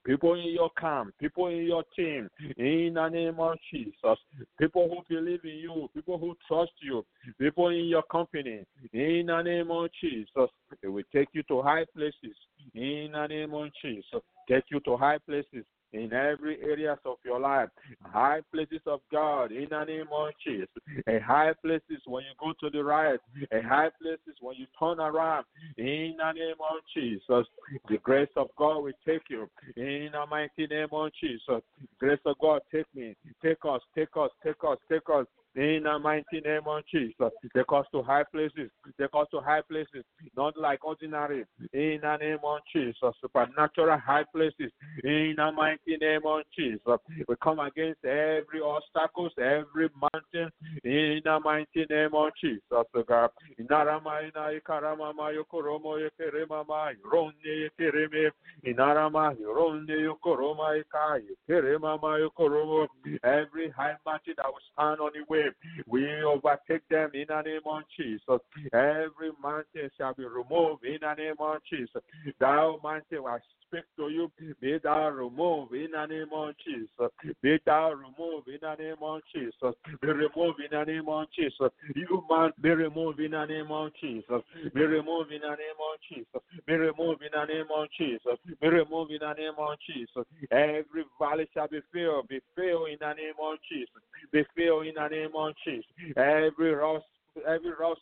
[0.04, 4.18] People in your camp, people in your team, in the name of Jesus.
[4.58, 7.04] People who believe in you, people who trust you,
[7.38, 10.50] people in your company, in the name of Jesus.
[10.82, 12.36] It will take you to high places
[12.74, 14.22] in the name of Jesus.
[14.48, 17.68] Take you to high places in every areas of your life.
[18.02, 20.68] High places of God in the name of Jesus.
[21.06, 23.18] A high places when you go to the right.
[23.52, 25.44] A high places when you turn around
[25.76, 27.46] in the name of Jesus.
[27.88, 31.62] The grace of God will take you in the mighty name of Jesus.
[31.98, 35.98] Grace of God take me, take us, take us, take us, take us in the
[35.98, 37.32] mighty name of Jesus.
[37.54, 38.70] Take us to high places.
[39.00, 40.04] Take us to high places.
[40.36, 41.44] Not like ordinary.
[41.72, 43.14] In the name of Jesus.
[43.20, 44.70] Supernatural high places.
[45.02, 47.00] In the mighty name of Jesus.
[47.26, 50.52] We come against every obstacles, every mountain.
[50.84, 52.62] In the mighty name of Jesus.
[53.08, 53.30] God.
[53.58, 58.30] Inarama ina ikarama ma yokoromo yekerema ma ronne yekereme.
[58.64, 62.86] Inarama ronne yokoroma ika yekerema ma yokoromo.
[63.24, 65.47] Every high mountain that will stand on the way
[65.86, 68.40] we overtake them in the name of Jesus.
[68.72, 72.02] Every mountain shall be removed in the name of Jesus.
[72.40, 73.38] Thou mountain will
[73.68, 74.30] speak to you.
[74.60, 77.10] Be thou removed in the name of Jesus.
[77.42, 79.74] Be thou removed in the name of Jesus.
[80.00, 81.70] Be removed in the name of Jesus.
[81.94, 84.42] You man, be removed in the name of Jesus.
[84.74, 86.40] Be removed in the name of Jesus.
[86.66, 88.38] Be removed in the name of Jesus.
[88.60, 90.24] Be removed in the name of Jesus.
[90.50, 92.28] Every valley shall be filled.
[92.28, 94.02] Be filled in the name of Jesus.
[94.32, 95.84] Be filled in the name of Jesus.
[96.16, 97.02] Every rough,
[97.46, 97.98] every rough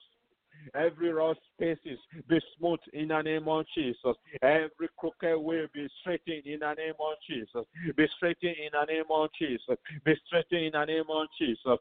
[0.75, 1.99] Every rough spaces
[2.29, 4.17] be smooth in the name of Jesus.
[4.43, 7.65] Every crooked way be straightened in the name of Jesus.
[7.97, 9.77] Be straightened in the name of Jesus.
[10.05, 11.79] Be straightened in the name of Jesus.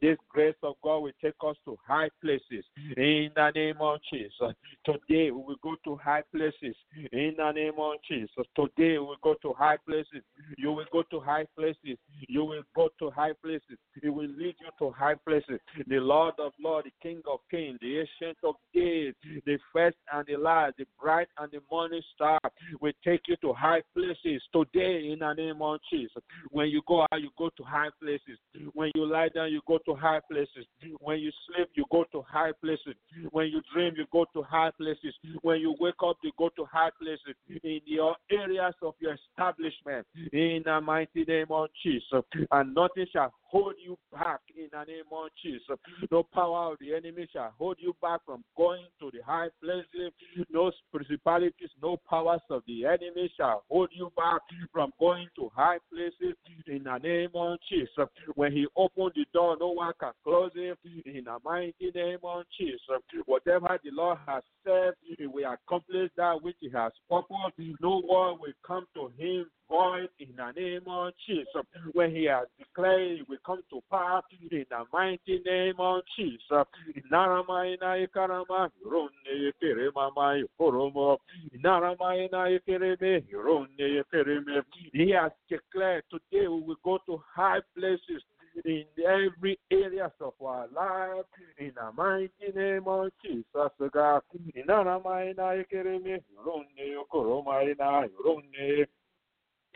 [0.00, 2.64] This grace of God will take us to high places
[2.96, 4.54] in the name of Jesus.
[4.84, 6.76] Today we will go to high places
[7.12, 8.46] in the name of Jesus.
[8.56, 10.22] Today we will go to high places.
[10.56, 11.98] You will go to high places.
[12.28, 13.78] You will go to high places.
[14.02, 15.60] It will lead you to high places.
[15.86, 19.14] The Lord of Lords, the King of Kings, the Ancient of Days,
[19.46, 22.38] the first and the last, the bright and the morning star
[22.80, 26.22] will take you to high places today in the name of Jesus.
[26.50, 28.38] When you go out, you go to high places.
[28.72, 30.66] When you lie down, you go to high places.
[31.00, 32.94] When you sleep, you go to high places.
[33.30, 35.14] When you dream, you go to high places.
[35.42, 40.06] When you wake up, you go to high places in your areas of your establishment
[40.32, 42.22] in the mighty name of Jesus.
[42.50, 45.78] And nothing shall hold you you back in the name of Jesus.
[46.10, 50.12] No power of the enemy shall hold you back from going to the high places.
[50.50, 54.40] No principalities, no powers of the enemy shall hold you back
[54.72, 56.36] from going to high places
[56.66, 58.08] in the name of Jesus.
[58.34, 62.44] When he opened the door, no one can close it in the mighty name of
[62.58, 62.80] Jesus.
[63.26, 67.58] Whatever the Lord has said, will accomplish that which he has purposed.
[67.80, 71.46] No one will come to him void in the name of Jesus.
[71.92, 76.66] When he has declared, it will come to pass in the mighty name of Jesus.
[77.12, 81.18] Naramaina ikarama, ronne keremama ikoromo.
[81.62, 84.62] Naramaina ikereme, ronne kereme.
[84.92, 88.22] He has declared today we will go to high places
[88.64, 91.24] in every areas of our life
[91.58, 94.22] in the mighty name of Jesus God.
[94.68, 98.86] Naramaina ikereme, ronne koromaina, ronne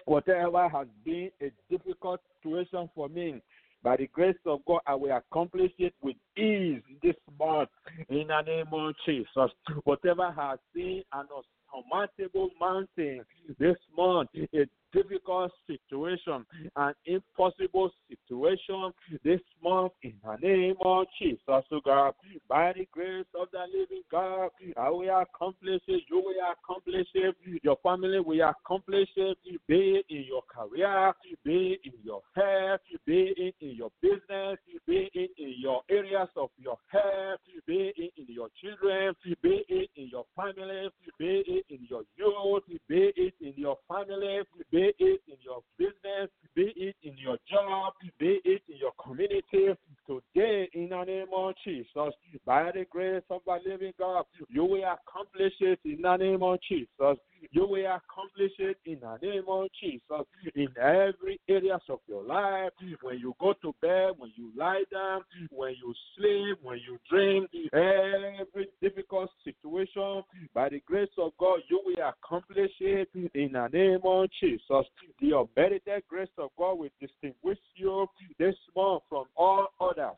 [0.09, 3.43] whatever has been a difficult situation for me,
[3.83, 7.71] by the grace of God, I will accomplish it with ease this month
[8.09, 9.51] in the name of Jesus.
[9.85, 11.27] Whatever has been an
[11.73, 13.25] unsurmountable mountain
[13.59, 14.67] this month, a
[15.03, 16.45] difficult situation,
[16.77, 18.93] an impossible situation
[19.25, 22.15] this month in the name of Jesus, oh God.
[22.49, 26.03] By the grace of the living God, I will accomplish it.
[26.11, 27.37] You will accomplish it.
[27.63, 29.39] Your family will accomplish it.
[29.67, 31.13] Be it in your career,
[31.45, 36.29] be it in your health, be it in your business, be it in your areas
[36.37, 40.89] of your health, be it in your children, be it in your family,
[41.19, 44.41] be it in your youth, be it in your family,
[44.71, 49.77] be it in your business, be it in your job, be it in your community.
[50.07, 52.15] Today, in the name of Jesus,
[52.47, 56.59] by the grace of the living God, you will accomplish it in the name of
[56.67, 57.19] Jesus.
[57.51, 62.73] You will accomplish it in the name of Jesus in every areas of your life.
[63.03, 67.47] When you go to bed, when you lie down, when you sleep, when you dream,
[67.73, 70.23] every difficult situation,
[70.55, 74.63] by the grace of God, you will accomplish it in the name of Jesus.
[74.69, 74.85] The
[75.21, 78.07] unmerited grace of God will distinguish you
[78.39, 80.17] this month from all others.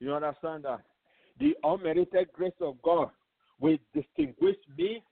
[0.00, 0.80] You understand that?
[1.38, 3.10] The unmerited grace of God
[3.60, 5.02] will distinguish me,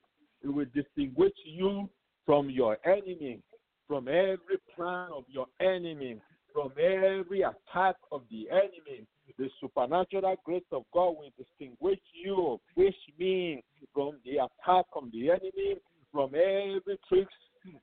[0.43, 1.89] it will distinguish you
[2.27, 3.41] from your enemy,
[3.87, 6.21] from every plan of your enemy,
[6.53, 9.07] from every attack of the enemy.
[9.39, 13.63] The supernatural grace of God will distinguish you, which means
[13.95, 15.77] from the attack of the enemy,
[16.13, 17.33] from every tricks,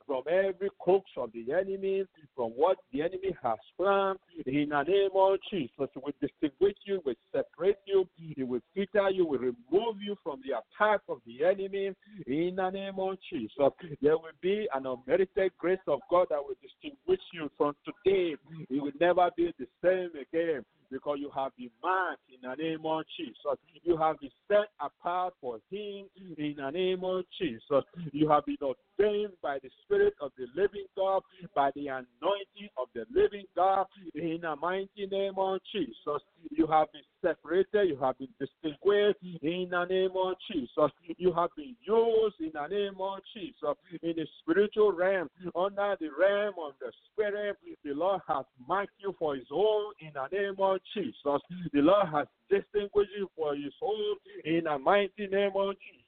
[0.05, 2.03] from every coax of the enemy,
[2.35, 4.19] from what the enemy has planned.
[4.45, 9.25] In the name of Jesus, will distinguish you, will separate you, it will filter you,
[9.25, 11.91] will remove you from the attack of the enemy.
[12.27, 13.71] In the name of Jesus,
[14.01, 18.35] there will be an unmerited grace of God that will distinguish you from today.
[18.69, 22.85] It will never be the same again because you have been marked in the name
[22.85, 23.59] of Jesus.
[23.83, 26.05] You have been set apart for Him
[26.37, 27.83] in the name of Jesus.
[28.11, 31.21] You have been ordained by the Spirit of the living God,
[31.55, 33.85] by the anointing of the living God
[34.15, 36.21] in the mighty name of Jesus.
[36.51, 40.91] You have been separated, you have been distinguished in the name of Jesus.
[41.17, 46.09] You have been used in the name of Jesus in the spiritual realm, under the
[46.17, 47.57] realm of the Spirit.
[47.83, 51.41] The Lord has marked you for His own in the name of Jesus.
[51.73, 56.03] The Lord has distinguished you for His own in the mighty name of Jesus.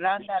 [0.00, 0.40] Randa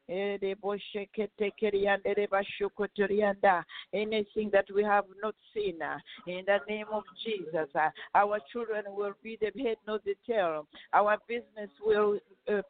[3.93, 5.97] Anything that we have not seen, uh,
[6.27, 10.67] in the name of Jesus, uh, our children will be the head, the tail.
[10.93, 12.19] Our business will.
[12.47, 12.61] Uh,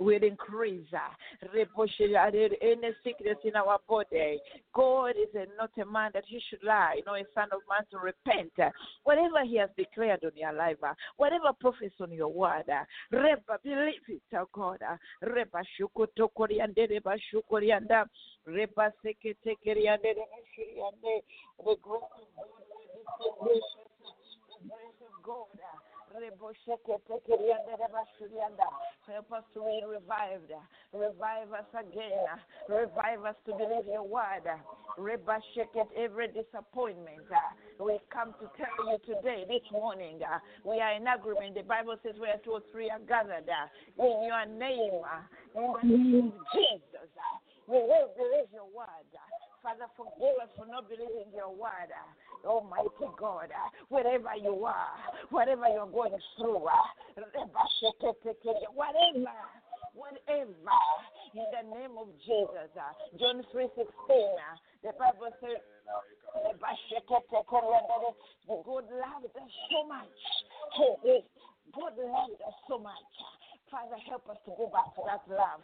[0.00, 0.86] will increase.
[0.92, 1.12] uh,
[1.52, 4.40] Any sickness in our body.
[4.74, 7.98] God is not a man that he should lie, nor a son of man to
[7.98, 8.52] repent.
[9.04, 13.58] Whatever he has declared on your life, uh, whatever prophecy on your word, uh, Reba,
[13.62, 14.78] believe it, oh God.
[15.22, 18.06] Reba shukoto koriande, reba shukorianda,
[18.46, 21.22] reba sekete keriande, reba shuriande.
[21.58, 21.76] The
[23.38, 23.62] grace
[29.06, 30.52] Help us to be revived.
[30.92, 32.26] Revive us again.
[32.68, 34.46] Revive us to believe your word.
[34.98, 37.22] Reba shake it every disappointment.
[37.78, 40.20] We come to tell you today, this morning,
[40.64, 41.54] we are in agreement.
[41.54, 43.48] The Bible says where two or three are gathered
[43.98, 45.02] in your name.
[45.54, 47.10] In the name of Jesus.
[47.66, 49.09] We will believe your word.
[49.62, 51.92] Father, forgive us for not believing your word.
[52.44, 53.52] Almighty God,
[53.88, 54.96] wherever you are,
[55.28, 56.64] whatever you're going through,
[58.72, 59.36] whatever,
[59.92, 60.48] whatever,
[61.34, 62.72] in the name of Jesus.
[63.20, 63.84] John 3.16,
[64.82, 65.60] the Bible says,
[68.48, 70.20] God loved us so much.
[71.74, 73.12] God loved us so much.
[73.70, 75.62] Father, help us to go back to that love.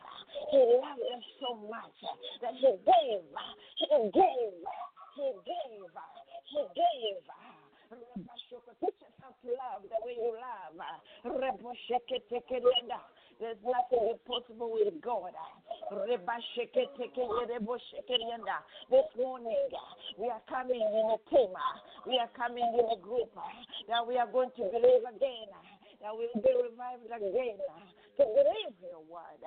[0.55, 1.99] He loved us so much
[2.39, 3.27] that He gave,
[3.83, 4.55] He gave,
[5.19, 5.91] He gave,
[6.47, 7.27] He gave.
[8.79, 10.79] Teach us how to love the way you love.
[13.39, 15.35] There's nothing impossible with God.
[18.91, 19.69] This morning,
[20.17, 21.53] we are coming in a team.
[22.07, 23.35] We are coming in a group
[23.89, 25.51] that we are going to believe again
[25.97, 27.57] Uh, that uh, uh, we will be revived again
[28.17, 29.41] to believe your word,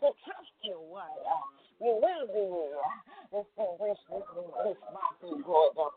[0.00, 1.20] to trust your word.
[1.76, 2.44] We will be
[3.28, 5.92] distinguished this, month, God.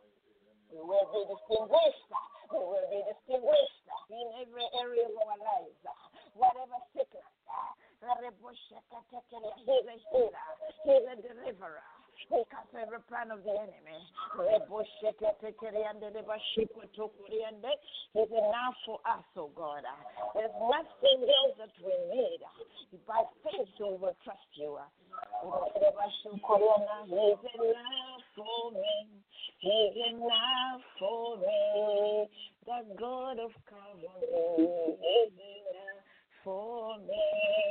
[0.71, 2.07] We will be distinguished.
[2.51, 3.79] We will be distinguished
[4.11, 5.79] in every area of our lives.
[6.35, 7.23] Whatever sickness,
[9.63, 10.47] He's a healer.
[10.83, 12.02] He's a deliverer.
[12.31, 13.99] We cast every plan of the enemy.
[18.13, 19.83] He's enough for us, oh God.
[20.33, 22.39] There's nothing else that we need.
[23.07, 24.77] By faith, we will trust you.
[25.43, 25.53] He's
[27.55, 29.07] enough for me.
[29.59, 32.29] He's enough for me.
[32.65, 36.03] The God of Calvary is enough
[36.43, 37.23] for me.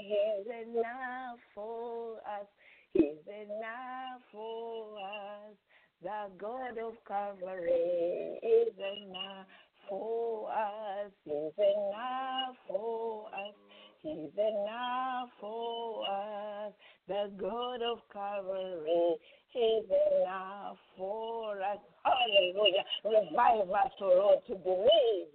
[0.03, 2.47] He's enough for us.
[2.95, 5.57] He's enough for us.
[6.03, 9.47] The God of Calvary is enough
[9.89, 11.11] for us.
[11.25, 13.55] He's enough for us.
[14.03, 16.73] He's enough for us.
[17.09, 19.17] The God of Calvary
[19.55, 19.85] is
[20.21, 21.79] enough for us.
[22.05, 22.85] Hallelujah.
[23.05, 25.33] Revive us, O Lord, to believe.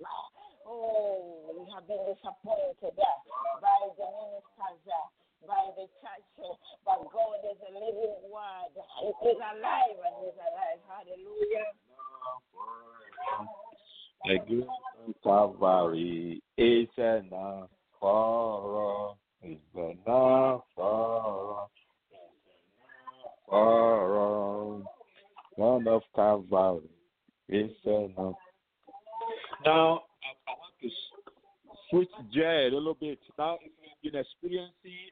[0.67, 4.83] Oh, we have been disappointed by the ministers
[5.45, 6.27] by the church,
[6.85, 8.73] but God is a living word.
[9.03, 10.81] It is alive and is alive.
[10.87, 11.67] Hallelujah.
[14.47, 14.67] Good
[15.23, 17.69] Calvary is enough
[17.99, 19.17] for us.
[19.43, 21.69] Enough for us.
[23.47, 24.85] For us.
[25.57, 26.89] Son of Calvary
[27.49, 28.35] is enough.
[29.65, 30.89] Now, I, I want to
[31.89, 33.19] switch gear a little bit.
[33.37, 33.71] Now, if
[34.03, 35.11] you've been experiencing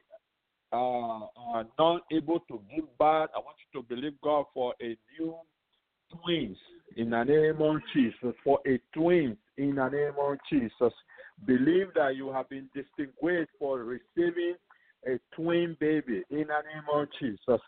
[0.72, 4.96] uh, are not able to give birth, I want you to believe God for a
[5.18, 5.34] new
[6.22, 6.56] twins
[6.96, 8.34] in the name of Jesus.
[8.44, 10.92] For a twins in the name of Jesus.
[11.44, 14.54] Believe that you have been distinguished for receiving
[15.06, 17.60] a twin baby in the name of Jesus.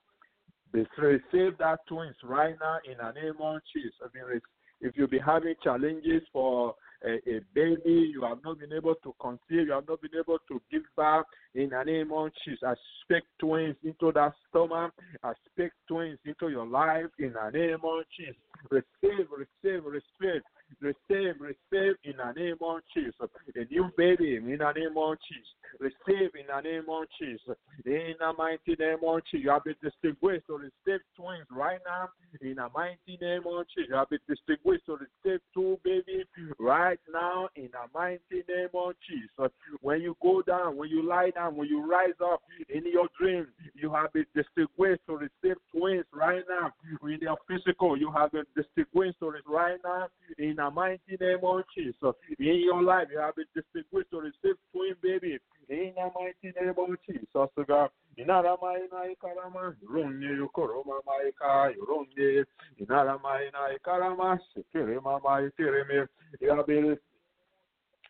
[0.73, 4.43] Receive that twins right now in the name of Jesus.
[4.81, 6.75] If you be having challenges for
[7.05, 10.39] a, a baby, you have not been able to conceive, you have not been able
[10.49, 12.61] to give birth in the name of Jesus.
[12.67, 14.93] I speak twins into that stomach.
[15.23, 18.37] I speak twins into your life in the name of Jesus.
[18.71, 20.43] Receive, receive, receive,
[20.81, 23.15] receive, receive in the name of Jesus.
[23.55, 25.49] A new baby in the name of Jesus.
[25.81, 27.57] Receive in the name of Jesus.
[27.85, 29.45] In the mighty name of Jesus.
[29.45, 32.09] You have been distinguished to receive twins right now.
[32.41, 33.89] In the mighty name of Jesus.
[33.89, 36.27] You have been distinguished to receive two babies
[36.59, 37.49] right now.
[37.57, 39.53] In the mighty name of Jesus.
[39.81, 43.47] When you go down, when you lie down, when you rise up in your dream,
[43.75, 46.73] you have been distinguished to receive twins right now.
[47.03, 50.09] In your physical, you have been distinguished to right now.
[50.39, 52.15] In the mighty name of Jesus.
[52.39, 55.39] In your life, you have been distinguished to receive twin baby.
[55.69, 57.91] In the mighty name of Jesus, oh God.
[58.19, 62.45] Inarama ina ikarama, runye yukoroma maika, yurunye.
[62.79, 66.09] Inarama ina ikarama, sekere mama ikereme.
[66.41, 66.99] You have been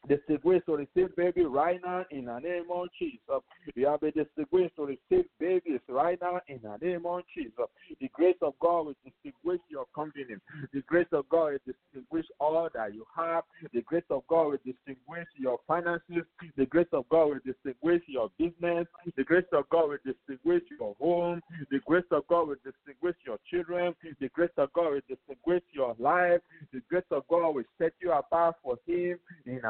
[0.09, 3.43] distinguished to receive baby right now in the name of Jesus.
[3.75, 7.53] You have been distinguished to receive babies right now in the name of Jesus.
[8.01, 10.25] The grace of God will distinguish your company.
[10.73, 13.45] The grace of God will distinguish all that you have.
[13.73, 16.25] The grace of God will distinguish your finances.
[16.57, 18.87] The grace of God will distinguish your business.
[19.17, 21.41] The grace of God will distinguish your home.
[21.71, 23.95] The grace of God will distinguish your children.
[24.21, 26.41] The grace of God will distinguish your life.
[26.73, 29.61] The grace of God will set you apart for Him in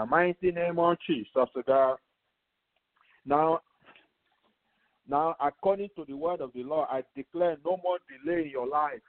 [0.41, 1.97] the mighty name of Jesus, oh God.
[3.24, 3.61] Now,
[5.09, 8.68] now, according to the word of the Lord, I declare no more delay in your
[8.68, 9.01] life.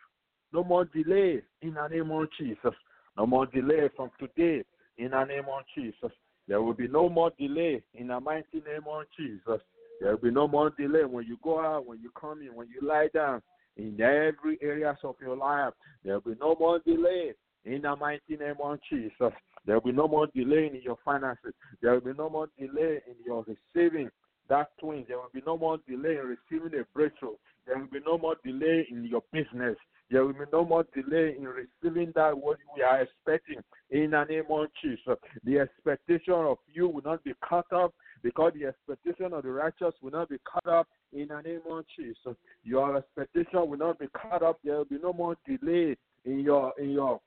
[0.54, 2.74] No more delay in the name of Jesus.
[3.18, 4.64] No more delay from today
[4.98, 6.12] in the name of Jesus.
[6.48, 9.62] There will be no more delay in the mighty name of Jesus.
[10.02, 12.68] There will be no more delay when you go out, when you come in, when
[12.70, 13.42] you lie down,
[13.76, 15.74] in every areas of your life.
[16.04, 17.34] There will be no more delay
[17.66, 19.34] in the mighty name of Jesus.
[19.66, 21.54] There will be no more delay in your finances.
[21.82, 24.10] There will be no more delay in your receiving
[24.50, 25.06] that twin.
[25.08, 27.36] There will be no more delay in receiving a breakthrough.
[27.66, 29.78] There will be no more delay in your business.
[30.10, 34.24] There will be no more delay in receiving that what we are expecting in the
[34.24, 35.20] name of Jesus.
[35.44, 37.92] The expectation of you will not be cut off
[38.24, 41.86] because the expectation of the righteous will not be cut off in the name of
[41.96, 42.36] Jesus.
[42.64, 44.56] Your expectation will not be cut off.
[44.64, 45.96] There will be no more delay
[46.26, 47.22] in your in your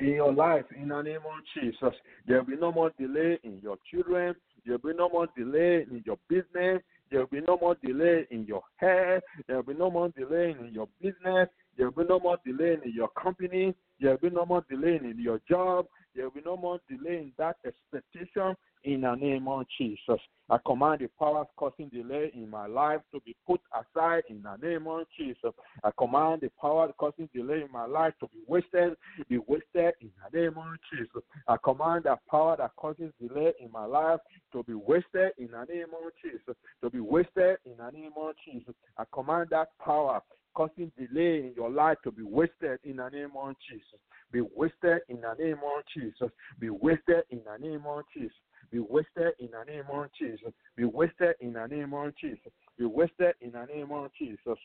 [0.00, 1.94] in your life in the name of Jesus.
[2.26, 4.34] There will be no more delay in your children.
[4.64, 6.82] There will be no more delay in your business.
[7.10, 9.22] There will be no more delay in your health.
[9.46, 11.48] There will be no more delay in your business.
[11.78, 13.74] There will be no more delay in your company.
[14.00, 15.86] There will be no more delay in your job.
[16.14, 20.20] There will be no more delay in that expectation in the name of Jesus.
[20.50, 24.56] I command the powers causing delay in my life to be put aside in the
[24.56, 25.52] name of Jesus.
[25.84, 28.96] I command the power causing delay in my life to be wasted,
[29.28, 31.22] be wasted in the name of Jesus.
[31.46, 34.20] I command the power that causes delay in my life
[34.52, 36.56] to be wasted in the name of Jesus.
[36.82, 38.74] To be wasted in the name of Jesus.
[38.96, 40.22] I command that power
[40.58, 44.00] causing delay in your life to be wasted in the name of Jesus.
[44.32, 46.30] Be wasted in the name of Jesus.
[46.58, 48.34] Be wasted in the name of Jesus.
[48.72, 50.52] Be wasted in the name of Jesus.
[50.76, 52.52] Be wasted in the name of Jesus.
[52.76, 54.58] Be wasted in the name of Jesus.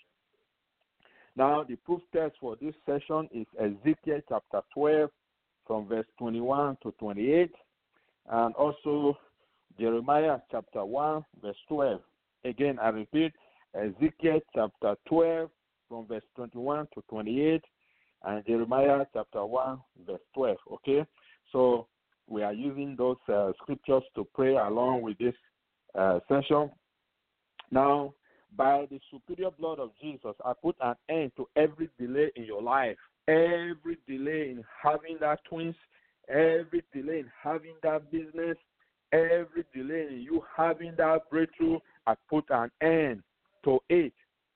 [1.35, 5.11] Now, the proof text for this session is Ezekiel chapter 12,
[5.67, 7.51] from verse 21 to 28,
[8.31, 9.15] and also
[9.79, 12.01] Jeremiah chapter 1, verse 12.
[12.45, 13.31] Again, I repeat,
[13.75, 15.49] Ezekiel chapter 12,
[15.93, 17.61] from verse 21 to 28,
[18.23, 20.57] and Jeremiah chapter 1, verse 12.
[20.73, 21.05] Okay?
[21.51, 21.85] So,
[22.27, 25.35] we are using those uh, scriptures to pray along with this
[25.93, 26.71] uh, session.
[27.69, 28.15] Now,
[28.57, 32.63] by the superior blood of Jesus, I put an end to every delay in your
[32.63, 35.75] life, every delay in having that twins,
[36.27, 38.57] every delay in having that business,
[39.11, 41.77] every delay in you having that breakthrough.
[42.07, 43.21] I put an end
[43.65, 44.13] to it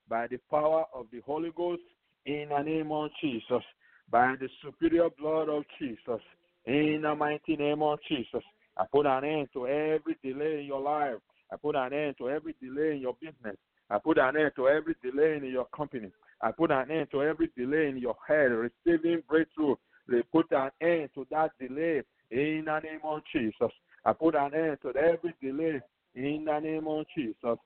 [0.08, 1.82] by the power of the Holy Ghost
[2.26, 3.62] in the name of Jesus,
[4.10, 6.20] by the superior blood of Jesus.
[6.66, 8.42] In the mighty name of Jesus,
[8.76, 11.16] I put an end to every delay in your life.
[11.52, 13.56] I put an end to every delay in your business.
[13.90, 16.10] I put an end to every delay in your company.
[16.42, 19.76] I put an end to every delay in your head, receiving breakthrough.
[20.08, 23.72] They put an end to that delay in the name of Jesus.
[24.04, 25.80] I put an end to every delay
[26.14, 27.58] in the name of Jesus.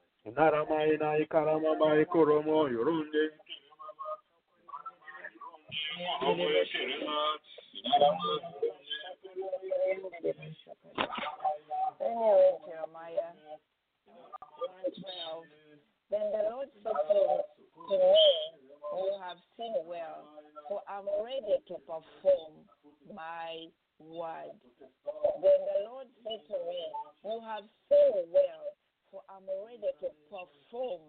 [12.00, 13.34] Anyway, Jeremiah
[14.06, 15.44] 112.
[16.10, 18.26] Then the Lord to to me,
[18.94, 20.22] You have seen well,
[20.68, 22.62] for I'm ready to perform
[23.10, 23.66] my
[23.98, 24.54] word.
[25.42, 26.82] Then the Lord said to me,
[27.24, 28.62] You have seen well,
[29.12, 31.04] for I'm ready to perform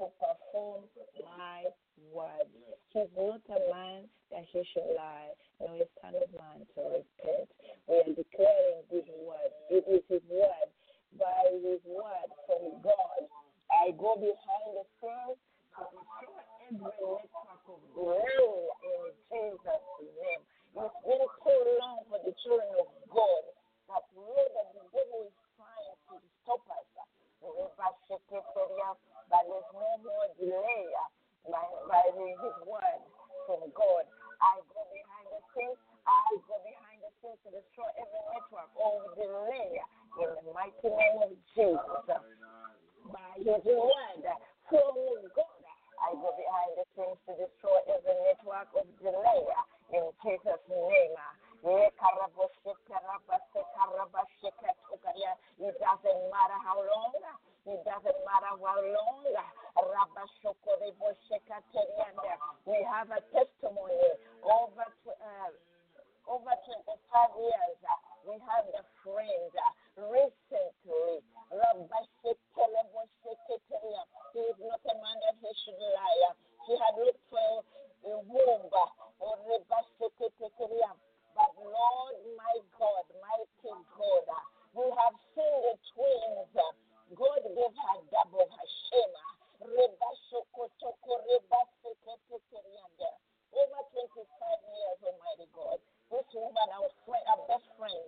[0.00, 0.88] to perform
[1.36, 1.68] my
[2.08, 2.48] word.
[2.96, 7.48] He's not a man that he should lie, nor a son of man to repent.
[7.84, 9.52] We are declaring this word.
[9.68, 10.68] It is his word.
[11.20, 13.20] By his word from God,
[13.68, 15.36] I go behind the scenes
[15.76, 16.40] to destroy
[16.72, 18.48] every network of delay
[18.80, 20.42] in Jesus' name.
[20.76, 23.44] It's been too long for the children of God
[23.92, 26.14] that know that the devil is trying to
[26.44, 26.95] stop us.
[27.46, 30.86] But there's no more delay
[31.46, 33.00] by, his word
[33.46, 34.04] from God.
[34.42, 35.78] I go behind the scenes.
[36.06, 41.18] I go behind the scenes to destroy every network of delay in the mighty name
[41.22, 42.02] of Jesus.
[43.14, 44.26] By his word
[44.66, 44.94] from
[45.38, 45.62] God,
[46.02, 49.46] I go behind the scenes to destroy every network of delay
[49.94, 51.14] in Jesus' name.
[55.14, 57.12] It doesn't matter how long,
[57.66, 59.24] it doesn't matter how long.
[62.66, 64.10] We have a testimony
[64.42, 65.50] over uh,
[66.26, 67.78] over 25 years.
[67.86, 67.94] uh,
[68.26, 69.70] We have the friend uh,
[70.10, 71.22] recently.
[71.54, 74.02] Rabashekeleboseketeria.
[74.34, 76.18] He is not a man that he should lie.
[76.30, 76.34] uh,
[76.66, 77.62] He had looked for
[78.10, 78.66] a womb.
[78.74, 78.90] uh.
[81.36, 84.40] But Lord, my God, mighty God, uh,
[84.76, 86.52] we have seen the twins.
[87.16, 89.16] God gave her double her shame.
[93.56, 95.80] Over 25 years, Almighty God.
[96.12, 98.04] This woman, our friend, our best friend,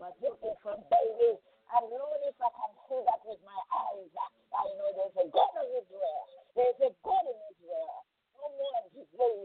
[0.00, 1.36] was looking for baby.
[1.36, 4.08] And Lord, if I can see that with my eyes,
[4.56, 6.24] I know there's a God of Israel.
[6.56, 8.00] There's a God in Israel.
[8.32, 9.44] No more delay.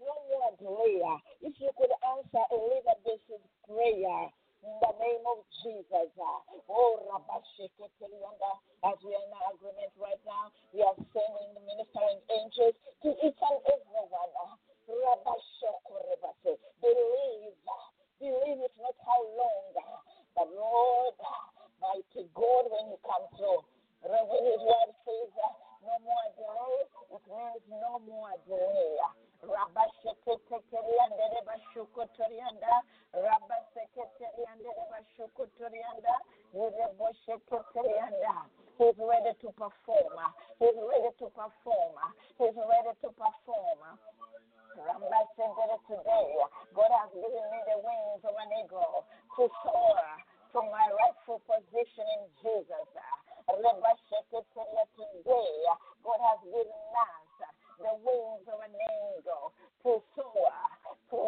[0.00, 1.04] No more delay.
[1.44, 4.32] If you could answer Elizabeth's prayer
[4.66, 6.10] in the name of Jesus.
[6.18, 6.40] Uh,
[6.70, 8.52] oh, Rabasheketelianda.
[8.82, 13.38] As we are in agreement right now, we are sending the ministering angels to each
[13.38, 14.32] and every one.
[14.34, 14.58] Uh,
[14.90, 16.58] Rabashokorebase.
[16.82, 17.56] Believe.
[17.62, 17.86] Uh,
[18.18, 19.70] believe it's not how long.
[20.34, 21.16] But Lord,
[21.80, 23.62] mighty God, when you come through,
[24.04, 26.78] when his word says uh, no more delay,
[27.14, 28.98] it means no more delay.
[29.46, 32.72] Rabasheketekerianda rebashukotorianda,
[33.14, 36.14] rabaseketerianda rebashukotorianda,
[36.54, 38.34] rebosheketerianda.
[38.78, 40.18] He's ready to perform.
[40.58, 41.96] He's ready to perform.
[42.38, 43.80] He's ready to perform.
[44.76, 46.36] Rambasendere today,
[46.76, 49.08] God has given me the wings of an eagle
[49.40, 50.04] to soar
[50.52, 52.88] to my rightful position in Jesus.
[53.48, 54.25] Rebasheketeria
[55.24, 57.24] God has given us.
[57.76, 59.52] The wings of an eagle
[59.84, 60.56] to soar
[61.12, 61.20] to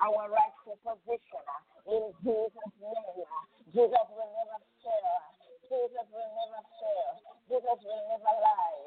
[0.00, 1.44] our rightful position
[1.86, 3.28] in Jesus' name.
[3.76, 5.20] Jesus will never fail.
[5.68, 7.20] Jesus will never fail.
[7.52, 8.80] Jesus will never lie.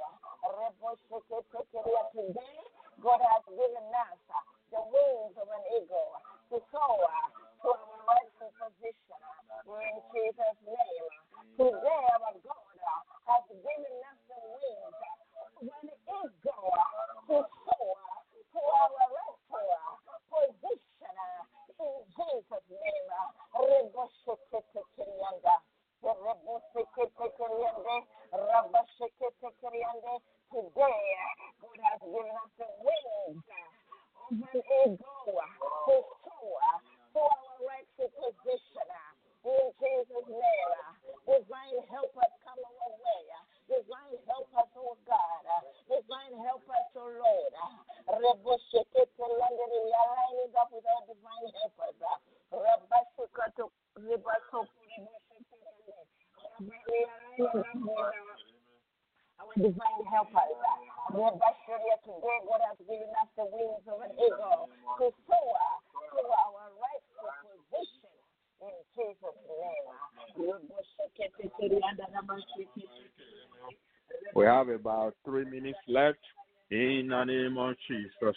[0.50, 2.58] Rebasheketeria Today,
[3.02, 4.18] God has given us
[4.74, 6.18] the wings of an eagle
[6.50, 7.14] to soar
[7.62, 9.22] to our rightful position
[9.70, 11.08] in Jesus' name.
[11.62, 12.74] Today, our God
[13.30, 14.98] has given us the wings
[15.62, 16.74] of an eagle
[17.30, 18.02] to soar
[18.52, 19.70] to our rightful
[20.32, 21.18] position
[21.80, 23.10] in Jesus' name.
[23.56, 25.56] Rebosheketekerianda.
[26.04, 27.96] Rebosheketekeriande.
[28.34, 30.14] Rabasheketekeriande.
[30.52, 31.16] Today,
[31.64, 34.52] God has given us the wings of an
[34.84, 35.40] eagle
[35.88, 35.96] to
[36.28, 36.68] soar
[37.16, 38.88] to our rightful position
[39.48, 40.76] in Jesus' name.
[41.28, 43.24] Divine help us come our way.
[43.72, 45.46] Divine help us, oh God.
[45.88, 47.56] Divine help us, oh Lord.
[48.12, 51.96] Rebosheketeliande, We are lining up with our divine helpers.
[52.52, 55.96] Rabashekato- Rebaso- Rebosheketeliande.
[56.60, 56.76] We
[57.08, 58.12] are lining up with our
[59.42, 60.54] our divine helpers.
[61.10, 64.70] Rebashuria today, God has given us the wings of an eagle
[65.02, 65.66] to soar
[66.14, 68.14] to our rightful position
[68.62, 69.90] in Jesus' name.
[74.36, 76.20] We have about three minutes left
[76.70, 78.36] in the name of Jesus.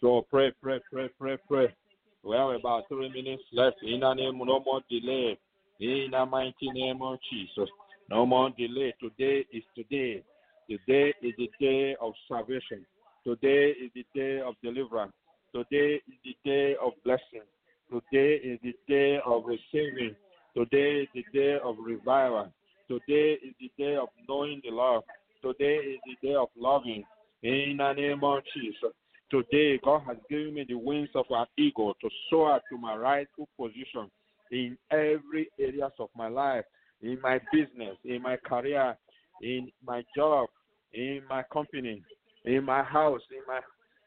[0.00, 1.74] So pray, pray, pray, pray, pray.
[2.22, 5.38] We have about three minutes left in the name, no more delay.
[5.80, 7.68] In the mighty name of Jesus.
[8.08, 8.94] No more delay.
[9.00, 10.22] Today is today.
[10.70, 12.86] Today is the day of salvation.
[13.24, 15.12] Today is the day of deliverance.
[15.52, 17.46] Today is the day of blessing.
[17.90, 20.14] Today is the day of receiving.
[20.56, 22.52] Today is the day of revival.
[22.88, 25.02] Today is the day of knowing the Lord.
[25.42, 27.04] Today is the day of loving.
[27.42, 28.94] In the name of Jesus.
[29.28, 33.48] Today, God has given me the wings of an eagle to soar to my rightful
[33.58, 34.08] position
[34.50, 36.64] in every areas of my life,
[37.02, 38.96] in my business, in my career,
[39.42, 40.48] in my job,
[40.92, 42.02] in my company,
[42.44, 43.60] in my house, in my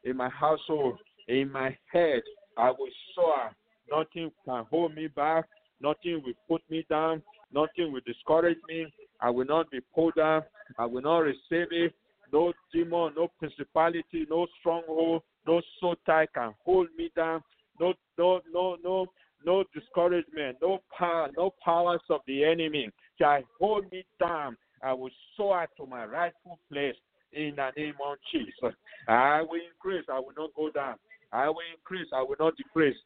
[0.04, 2.22] in my household, in my head.
[2.58, 3.52] I will soar.
[3.92, 5.46] Nothing can hold me back.
[5.82, 7.22] Nothing will put me down.
[7.54, 8.92] Nothing will discourage me.
[9.22, 10.44] I will not be pulled down.
[10.78, 11.94] I will not receive it.
[12.32, 17.42] No demon, no principality, no stronghold, no soul tie can hold me down.
[17.80, 19.08] No, no, no, no,
[19.46, 24.58] no discouragement, no power, no powers of the enemy shall hold me down.
[24.84, 26.96] I will soar to my rightful place
[27.34, 28.76] in the name of Jesus.
[29.08, 30.96] I will increase, I will not go down.
[31.32, 32.98] I will increase, I will not decrease.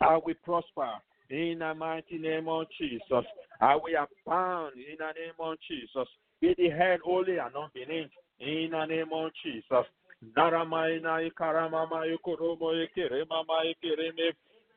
[0.00, 0.90] I will prosper
[1.30, 3.24] in the mighty name of Jesus.
[3.60, 6.08] I will abound in the name of Jesus.
[6.40, 8.10] Be the head only and not beneath
[8.40, 9.84] in the name of Jesus.
[10.36, 11.30] Naramaina.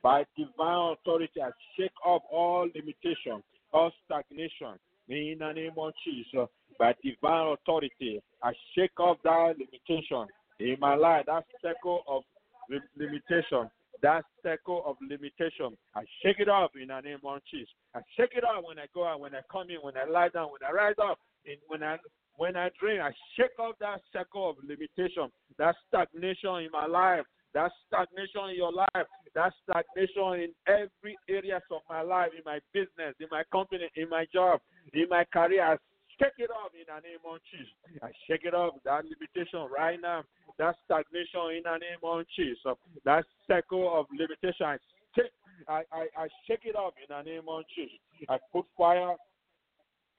[0.04, 3.44] By divine authority, I shake off all limitation,
[3.74, 4.80] all stagnation
[5.10, 6.48] in the name of Jesus.
[6.80, 10.28] By divine authority, I shake off that limitation
[10.60, 12.24] in my life, that circle of
[12.70, 13.70] lim- limitation
[14.02, 15.78] that circle of limitation.
[15.96, 17.70] I shake it off in the name of Jesus.
[17.96, 20.30] I shake it off when I go out, when I come in, when I lie
[20.30, 21.98] down, when I rise up, in, when I
[22.38, 25.30] when I drink, I shake off that circle of limitation,
[25.60, 27.24] that stagnation in my life,
[27.54, 32.60] that stagnation in your life, that stagnation in every areas of my life, in my
[32.74, 34.60] business, in my company, in my job,
[34.94, 35.64] in my career.
[35.64, 35.78] I
[36.20, 37.74] shake it off in the name of Jesus.
[38.04, 40.24] I shake it off, that limitation right now,
[40.60, 44.66] that stagnation in the name of Jesus, that circle of limitation.
[44.66, 44.78] I
[45.16, 45.32] shake,
[45.68, 47.98] I, I, I shake it off in the name of Jesus.
[48.30, 49.16] I put fire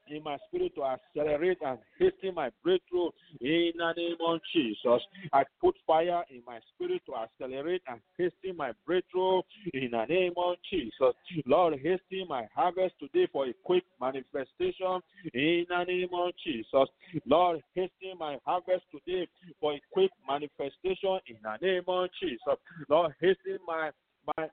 [0.08, 5.02] in my spirit to accelerate and hasten my breakthrough in the name of Jesus.
[5.32, 9.42] I put fire in my spirit to accelerate and hasten my breakthrough
[9.74, 11.14] in the name of Jesus.
[11.46, 15.00] Lord, hasten my harvest today for a quick manifestation
[15.34, 16.88] in the name of Jesus.
[17.26, 19.28] Lord, hasten my harvest today
[19.60, 22.58] for a quick manifestation in the name of Jesus.
[22.88, 23.90] Lord, hasten my
[24.36, 24.48] my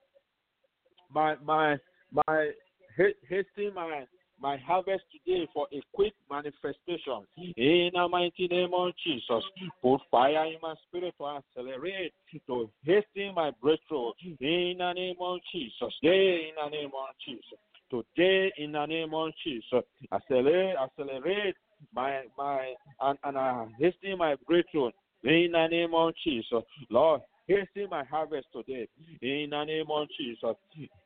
[1.14, 1.78] my my
[2.12, 2.52] my
[2.98, 4.06] hasten my
[4.42, 7.26] my harvest today for a quick manifestation.
[7.58, 9.44] In the mighty name of Jesus,
[9.82, 12.14] put fire in my spirit to accelerate,
[12.48, 14.12] to hasten my breakthrough.
[14.40, 17.60] In the name of Jesus, today in the name of Jesus,
[17.90, 19.84] today in the name of Jesus,
[20.14, 21.56] accelerate, accelerate
[21.94, 24.92] my my and, and uh, hasten my breakthrough.
[25.24, 28.88] In the name of Jesus, Lord, hasten my harvest today.
[29.22, 30.56] In the name of Jesus,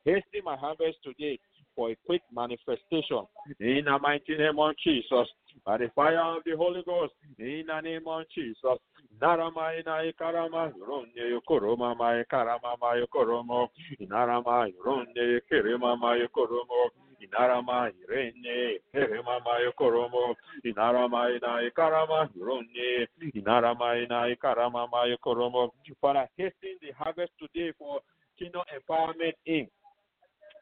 [0.04, 1.38] hasten my harvest today
[1.74, 3.26] for a quick manifestation
[3.60, 5.28] in the mighty name of Jesus.
[5.64, 8.78] By the fire of the Holy Ghost, in the name of Jesus.
[9.20, 13.68] Narama ina ikarama ronde yokoroma ma ikarama ma yokoromo
[14.00, 23.96] inarama ronde kerema ma yokoromo inarama irene kerema ma yokoromo inarama ina ikarama ronde inarama
[23.96, 25.70] ina ikarama ma yokoromo
[26.00, 28.00] Father, hasten the harvest today for
[28.38, 29.68] Kingdom Empowerment Inc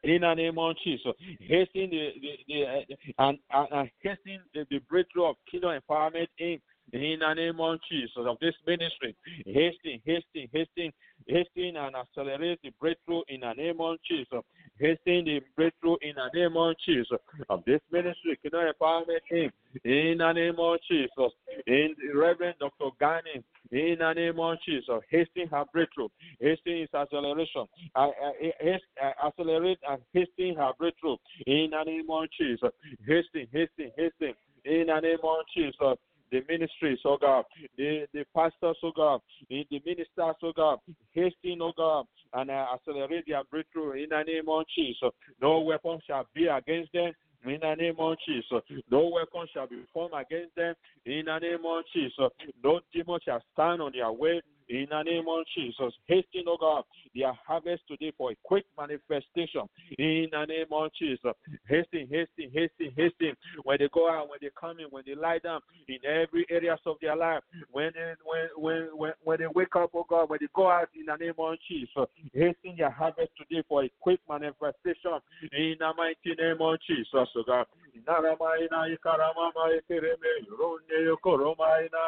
[0.03, 1.13] in the name of Jesus.
[1.39, 6.27] Hasten the, the, the uh, and, and, and hasten the, the breakthrough of Kingdom Empowerment
[6.41, 6.61] Inc.
[6.91, 9.15] In the name of Jesus of this ministry,
[9.45, 10.91] hasten, hasten, hasten,
[11.27, 14.43] hasten, and accelerate the breakthrough in the name of Jesus.
[14.79, 17.17] Hasten the breakthrough in the name of Jesus.
[17.49, 19.51] Of this ministry, Kingdom Empowerment Inc.
[19.83, 21.31] In the name of Jesus,
[21.65, 22.89] in Reverend Dr.
[22.99, 26.09] Gani, in the name of Jesus, hasten her breakthrough,
[26.39, 27.65] hasten his acceleration,
[27.95, 31.17] uh, uh, accelerate and hasten her breakthrough.
[31.47, 32.69] In the name of Jesus,
[33.07, 34.33] hasten, hasten, hasten.
[34.65, 35.97] In the name of Jesus
[36.33, 37.45] the ministries, oh God,
[37.77, 40.79] the, the pastors, oh God, the, the ministers, oh God,
[41.11, 45.11] hasten, oh God, and uh, accelerate their breakthrough in the name of Jesus.
[45.39, 47.13] No weapon shall be against them.
[47.45, 50.73] In the name of Jesus, no weapon shall be formed against them.
[51.05, 52.31] In the name of Jesus,
[52.63, 54.41] no demon shall stand on their way.
[54.69, 56.83] In the name of Jesus, hasten, oh God,
[57.13, 59.67] their harvest today for a quick manifestation.
[59.97, 61.33] In the name of Jesus,
[61.67, 63.35] hasten, hasten, hasten, hasten.
[63.63, 66.79] When they go out, when they come in, when they lie down, in every areas
[66.85, 70.39] of their life, when they, when, when, when, when they wake up, oh God, when
[70.41, 74.19] they go out in the name of Jesus, hasten their harvest today for a quick
[74.29, 75.19] manifestation.
[75.51, 77.65] In the mighty name of Jesus, oh God.
[77.95, 82.03] Inaramaina, ikaramama, ikereme, yorone, yokoromaina,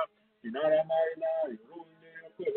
[2.37, 2.51] He's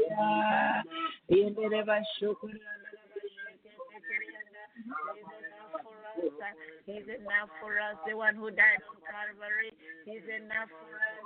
[7.07, 9.71] enough for us, the one who died on Calvary.
[10.05, 11.23] He's enough for us.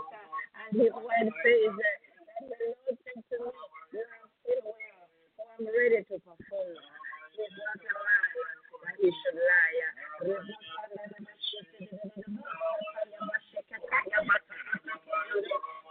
[0.52, 1.96] And his word says that
[2.44, 3.56] the Lord said to me,
[3.92, 6.76] You are still well, so I'm ready to perform.
[7.32, 8.52] He's not a liar,
[8.84, 9.72] and he should lie.